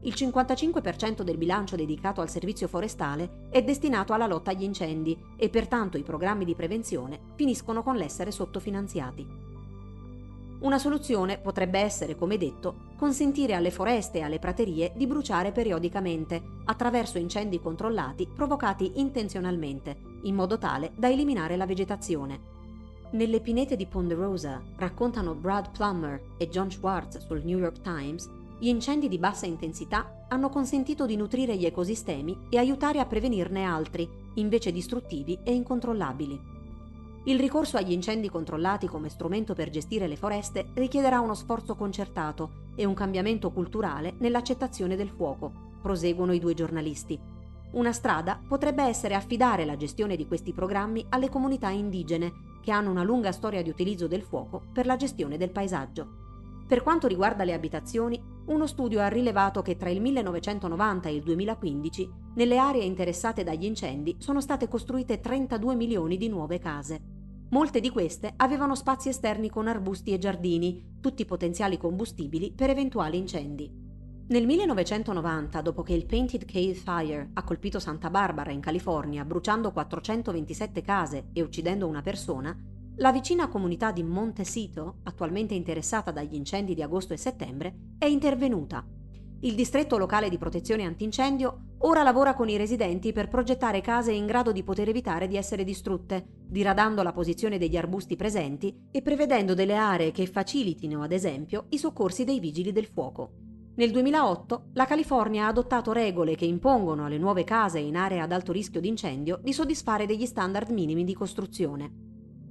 il 0.06 0.14
55% 0.14 1.22
del 1.22 1.38
bilancio 1.38 1.78
dedicato 1.78 2.20
al 2.20 2.30
servizio 2.30 2.68
forestale 2.68 3.48
è 3.50 3.64
destinato 3.64 4.12
alla 4.12 4.28
lotta 4.28 4.52
agli 4.52 4.64
incendi 4.64 5.18
e 5.38 5.50
pertanto 5.50 5.98
i 5.98 6.04
programmi 6.04 6.44
di 6.44 6.56
prevenzione 6.56 7.32
finiscono 7.36 7.84
con 7.84 7.96
l'essere 7.96 8.32
sottofinanziati. 8.32 9.53
Una 10.64 10.80
soluzione 10.80 11.40
potrebbe 11.40 11.80
essere, 11.80 12.16
come 12.16 12.38
detto, 12.38 12.92
consentire 12.96 13.54
alle 13.54 13.70
foreste 13.70 14.20
e 14.20 14.22
alle 14.22 14.40
praterie 14.40 14.94
di 14.96 15.06
bruciare 15.08 15.52
periodicamente 15.52 16.42
attraverso 16.64 17.18
incendi 17.18 17.60
controllati 17.60 18.30
provocati 18.34 18.94
intenzionalmente, 18.96 19.98
in 20.22 20.36
modo 20.36 20.58
tale 20.58 20.94
da 20.96 21.10
eliminare 21.10 21.58
la 21.58 21.66
vegetazione. 21.66 22.52
Nelle 23.12 23.42
pinete 23.42 23.76
di 23.76 23.86
Ponderosa, 23.88 24.62
raccontano 24.78 25.36
Brad 25.36 25.70
Plummer 25.72 26.22
e 26.38 26.48
John 26.48 26.72
Schwartz 26.72 27.18
sul 27.26 27.44
New 27.44 27.58
York 27.58 27.82
Times, 27.82 28.30
gli 28.58 28.70
incendi 28.70 29.10
di 29.10 29.20
bassa 29.20 29.46
intensità 29.46 30.24
hanno 30.30 30.48
consentito 30.48 31.06
di 31.06 31.18
nutrire 31.18 31.58
gli 31.58 31.66
ecosistemi 31.66 32.48
e 32.50 32.58
aiutare 32.58 33.02
a 33.02 33.06
prevenirne 33.06 33.66
altri, 33.66 34.10
invece 34.36 34.72
distruttivi 34.72 35.38
e 35.44 35.54
incontrollabili. 35.54 36.53
Il 37.26 37.40
ricorso 37.40 37.78
agli 37.78 37.94
incendi 37.94 38.30
controllati 38.30 38.86
come 38.88 39.08
strumento 39.08 39.54
per 39.54 39.70
gestire 39.70 40.08
le 40.08 40.18
foreste 40.18 40.72
richiederà 40.74 41.22
uno 41.22 41.36
sforzo 41.36 41.74
concertato 41.74 42.72
e 42.76 42.84
un 42.84 42.94
cambiamento 42.94 43.50
culturale 43.52 44.16
nell'accettazione 44.18 44.98
del 44.98 45.08
fuoco, 45.08 45.78
proseguono 45.82 46.34
i 46.34 46.40
due 46.40 46.54
giornalisti. 46.54 47.18
Una 47.72 47.94
strada 47.94 48.42
potrebbe 48.46 48.84
essere 48.84 49.16
affidare 49.16 49.64
la 49.64 49.78
gestione 49.78 50.18
di 50.18 50.28
questi 50.28 50.52
programmi 50.52 51.06
alle 51.10 51.30
comunità 51.30 51.70
indigene, 51.70 52.60
che 52.62 52.72
hanno 52.72 52.92
una 52.92 53.04
lunga 53.04 53.32
storia 53.32 53.64
di 53.64 53.70
utilizzo 53.70 54.08
del 54.08 54.22
fuoco 54.22 54.62
per 54.74 54.86
la 54.86 54.98
gestione 54.98 55.38
del 55.38 55.52
paesaggio. 55.52 56.22
Per 56.68 56.84
quanto 56.84 57.08
riguarda 57.08 57.46
le 57.46 57.54
abitazioni, 57.54 58.22
uno 58.48 58.68
studio 58.68 59.00
ha 59.00 59.08
rilevato 59.08 59.62
che 59.62 59.78
tra 59.78 59.90
il 59.90 60.02
1990 60.02 61.08
e 61.08 61.16
il 61.16 61.24
2015 61.24 62.12
nelle 62.36 62.58
aree 62.58 62.84
interessate 62.84 63.44
dagli 63.44 63.66
incendi 63.66 64.18
sono 64.20 64.42
state 64.42 64.68
costruite 64.68 65.22
32 65.22 65.76
milioni 65.76 66.18
di 66.18 66.28
nuove 66.28 66.60
case. 66.60 67.13
Molte 67.54 67.80
di 67.80 67.92
queste 67.92 68.34
avevano 68.38 68.74
spazi 68.74 69.10
esterni 69.10 69.48
con 69.48 69.68
arbusti 69.68 70.12
e 70.12 70.18
giardini, 70.18 70.98
tutti 71.00 71.24
potenziali 71.24 71.78
combustibili 71.78 72.52
per 72.52 72.72
eventuali 72.72 73.16
incendi. 73.20 73.72
Nel 74.30 74.48
1990, 74.48 75.62
dopo 75.62 75.84
che 75.84 75.94
il 75.94 76.08
Painted 76.08 76.46
Cave 76.46 76.74
Fire 76.74 77.30
ha 77.32 77.44
colpito 77.44 77.78
Santa 77.78 78.10
Barbara 78.10 78.50
in 78.50 78.60
California, 78.60 79.24
bruciando 79.24 79.72
427 79.72 80.82
case 80.82 81.28
e 81.32 81.44
uccidendo 81.44 81.88
una 81.88 82.02
persona, 82.02 82.58
la 82.96 83.12
vicina 83.12 83.48
comunità 83.48 83.92
di 83.92 84.02
Montecito, 84.02 85.02
attualmente 85.04 85.54
interessata 85.54 86.10
dagli 86.10 86.34
incendi 86.34 86.74
di 86.74 86.82
agosto 86.82 87.14
e 87.14 87.18
settembre, 87.18 87.76
è 88.00 88.06
intervenuta. 88.06 88.84
Il 89.44 89.56
distretto 89.56 89.98
locale 89.98 90.30
di 90.30 90.38
protezione 90.38 90.86
antincendio 90.86 91.76
ora 91.80 92.02
lavora 92.02 92.34
con 92.34 92.48
i 92.48 92.56
residenti 92.56 93.12
per 93.12 93.28
progettare 93.28 93.82
case 93.82 94.14
in 94.14 94.26
grado 94.26 94.54
di 94.54 94.64
poter 94.64 94.88
evitare 94.88 95.28
di 95.28 95.36
essere 95.36 95.66
distrutte, 95.66 96.26
diradando 96.48 97.04
la 97.04 97.12
posizione 97.12 97.58
degli 97.58 97.76
arbusti 97.76 98.16
presenti 98.16 98.74
e 98.90 99.02
prevedendo 99.02 99.54
delle 99.54 99.76
aree 99.76 100.14
che 100.14 100.28
facilitino, 100.28 101.04
ad 101.04 101.12
esempio, 101.12 101.66
i 101.72 101.78
soccorsi 101.78 102.24
dei 102.24 102.40
vigili 102.40 102.72
del 102.72 102.86
fuoco. 102.86 103.32
Nel 103.76 103.92
2008 103.92 104.70
la 104.76 104.86
California 104.86 105.44
ha 105.44 105.50
adottato 105.50 105.92
regole 105.92 106.36
che 106.36 106.46
impongono 106.46 107.04
alle 107.04 107.18
nuove 107.18 107.44
case 107.44 107.80
in 107.80 107.98
aree 107.98 108.22
ad 108.22 108.32
alto 108.32 108.54
rischio 108.54 108.80
di 108.80 108.88
incendio 108.88 109.42
di 109.44 109.52
soddisfare 109.52 110.06
degli 110.06 110.26
standard 110.26 110.70
minimi 110.70 111.04
di 111.04 111.14
costruzione. 111.14 111.92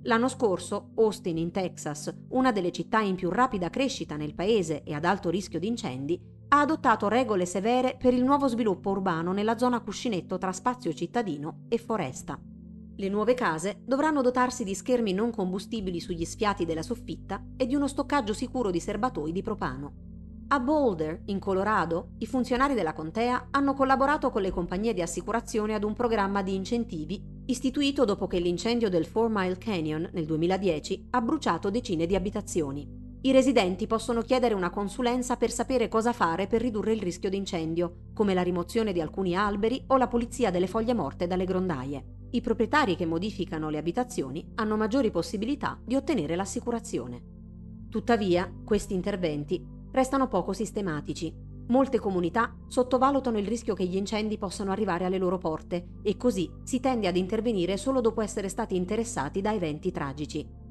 L'anno 0.03 0.29
scorso, 0.29 0.91
Austin 0.97 1.39
in 1.39 1.53
Texas, 1.53 2.15
una 2.31 2.53
delle 2.53 2.71
città 2.71 3.01
in 3.01 3.15
più 3.15 3.31
rapida 3.31 3.71
crescita 3.71 4.17
nel 4.17 4.35
paese 4.35 4.83
e 4.83 4.93
ad 4.93 5.07
alto 5.07 5.31
rischio 5.31 5.59
di 5.59 5.69
incendi, 5.69 6.41
ha 6.53 6.61
adottato 6.61 7.09
regole 7.09 7.47
severe 7.47 7.97
per 7.99 8.13
il 8.13 8.23
nuovo 8.23 8.47
sviluppo 8.47 8.91
urbano 8.91 9.33
nella 9.33 9.57
zona 9.57 9.81
cuscinetto 9.81 10.37
tra 10.37 10.53
spazio 10.53 10.93
cittadino 10.93 11.65
e 11.69 11.79
foresta. 11.79 12.39
Le 12.95 13.09
nuove 13.09 13.33
case 13.33 13.81
dovranno 13.83 14.21
dotarsi 14.21 14.63
di 14.63 14.75
schermi 14.75 15.15
non 15.15 15.31
combustibili 15.31 15.99
sugli 15.99 16.27
sfiati 16.27 16.67
della 16.67 16.83
soffitta 16.83 17.43
e 17.57 17.67
di 17.67 17.75
uno 17.75 17.89
stoccaggio 17.89 18.35
sicuro 18.35 18.71
di 18.71 18.81
serbatoi 18.81 19.33
di 19.33 19.41
propano. 19.41 19.95
A 20.49 20.61
Boulder, 20.61 21.23
in 21.27 21.39
Colorado, 21.39 22.11
i 22.19 22.27
funzionari 22.27 22.75
della 22.75 22.93
contea 22.93 23.49
hanno 23.51 23.73
collaborato 23.73 24.31
con 24.31 24.43
le 24.43 24.51
compagnie 24.51 24.93
di 24.93 25.01
assicurazione 25.01 25.73
ad 25.73 25.85
un 25.85 25.95
programma 25.95 26.43
di 26.43 26.55
incentivi 26.55 27.19
istituito 27.47 28.05
dopo 28.05 28.27
che 28.27 28.39
l'incendio 28.39 28.91
del 28.91 29.07
Four 29.07 29.31
Mile 29.31 29.57
Canyon 29.57 30.11
nel 30.13 30.27
2010 30.27 31.07
ha 31.13 31.21
bruciato 31.23 31.71
decine 31.71 32.05
di 32.05 32.15
abitazioni. 32.15 33.02
I 33.25 33.31
residenti 33.31 33.87
possono 33.87 34.23
chiedere 34.23 34.53
una 34.53 34.71
consulenza 34.71 35.37
per 35.37 35.53
sapere 35.53 35.87
cosa 35.87 36.13
fare 36.13 36.49
per 36.49 36.61
ridurre 36.61 36.93
il 36.93 37.01
rischio 37.01 37.31
di 37.31 37.37
incendio, 37.37 38.09
come 38.15 38.35
la 38.35 38.43
rimozione 38.43 38.93
di 38.93 39.01
alcuni 39.01 39.37
alberi 39.37 39.85
o 39.89 39.97
la 39.97 40.09
pulizia 40.09 40.51
delle 40.51 40.67
foglie 40.67 40.93
morte 40.93 41.29
dalle 41.29 41.45
grondaie. 41.45 42.05
I 42.33 42.41
proprietari 42.41 42.97
che 42.97 43.07
modificano 43.07 43.71
le 43.71 43.79
abitazioni 43.79 44.45
hanno 44.57 44.77
maggiori 44.77 45.13
possibilità 45.13 45.81
di 45.85 45.95
ottenere 45.95 46.35
l'assicurazione. 46.35 47.23
Tuttavia, 47.89 48.53
questi 48.65 48.95
interventi 48.95 49.65
restano 49.93 50.27
poco 50.27 50.53
sistematici. 50.53 51.33
Molte 51.69 52.01
comunità 52.01 52.57
sottovalutano 52.67 53.39
il 53.39 53.47
rischio 53.47 53.75
che 53.75 53.85
gli 53.85 53.97
incendi 53.97 54.37
possano 54.37 54.73
arrivare 54.73 55.05
alle 55.05 55.19
loro 55.19 55.39
porte 55.39 56.01
e 56.03 56.17
così 56.17 56.51
si 56.65 56.81
tende 56.81 57.07
ad 57.07 57.17
intervenire 57.17 57.77
solo 57.77 58.01
dopo 58.01 58.21
essere 58.21 58.49
stati 58.49 58.75
interessati 58.75 59.41
da 59.41 59.53
eventi 59.53 59.93
tragici. 59.93 60.62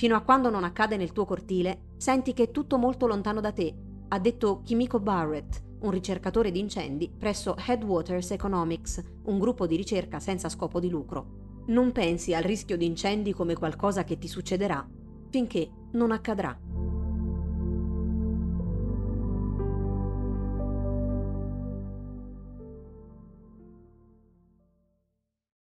Fino 0.00 0.16
a 0.16 0.22
quando 0.22 0.48
non 0.48 0.64
accade 0.64 0.96
nel 0.96 1.12
tuo 1.12 1.26
cortile, 1.26 1.90
senti 1.98 2.32
che 2.32 2.44
è 2.44 2.50
tutto 2.50 2.78
molto 2.78 3.06
lontano 3.06 3.38
da 3.42 3.52
te, 3.52 3.76
ha 4.08 4.18
detto 4.18 4.62
Kimiko 4.64 4.98
Barrett, 4.98 5.62
un 5.80 5.90
ricercatore 5.90 6.50
di 6.50 6.58
incendi 6.58 7.12
presso 7.14 7.54
Headwaters 7.54 8.30
Economics, 8.30 9.04
un 9.24 9.38
gruppo 9.38 9.66
di 9.66 9.76
ricerca 9.76 10.18
senza 10.18 10.48
scopo 10.48 10.80
di 10.80 10.88
lucro. 10.88 11.64
Non 11.66 11.92
pensi 11.92 12.32
al 12.32 12.44
rischio 12.44 12.78
di 12.78 12.86
incendi 12.86 13.34
come 13.34 13.54
qualcosa 13.54 14.02
che 14.04 14.16
ti 14.16 14.26
succederà 14.26 14.88
finché 15.28 15.70
non 15.92 16.12
accadrà. 16.12 16.58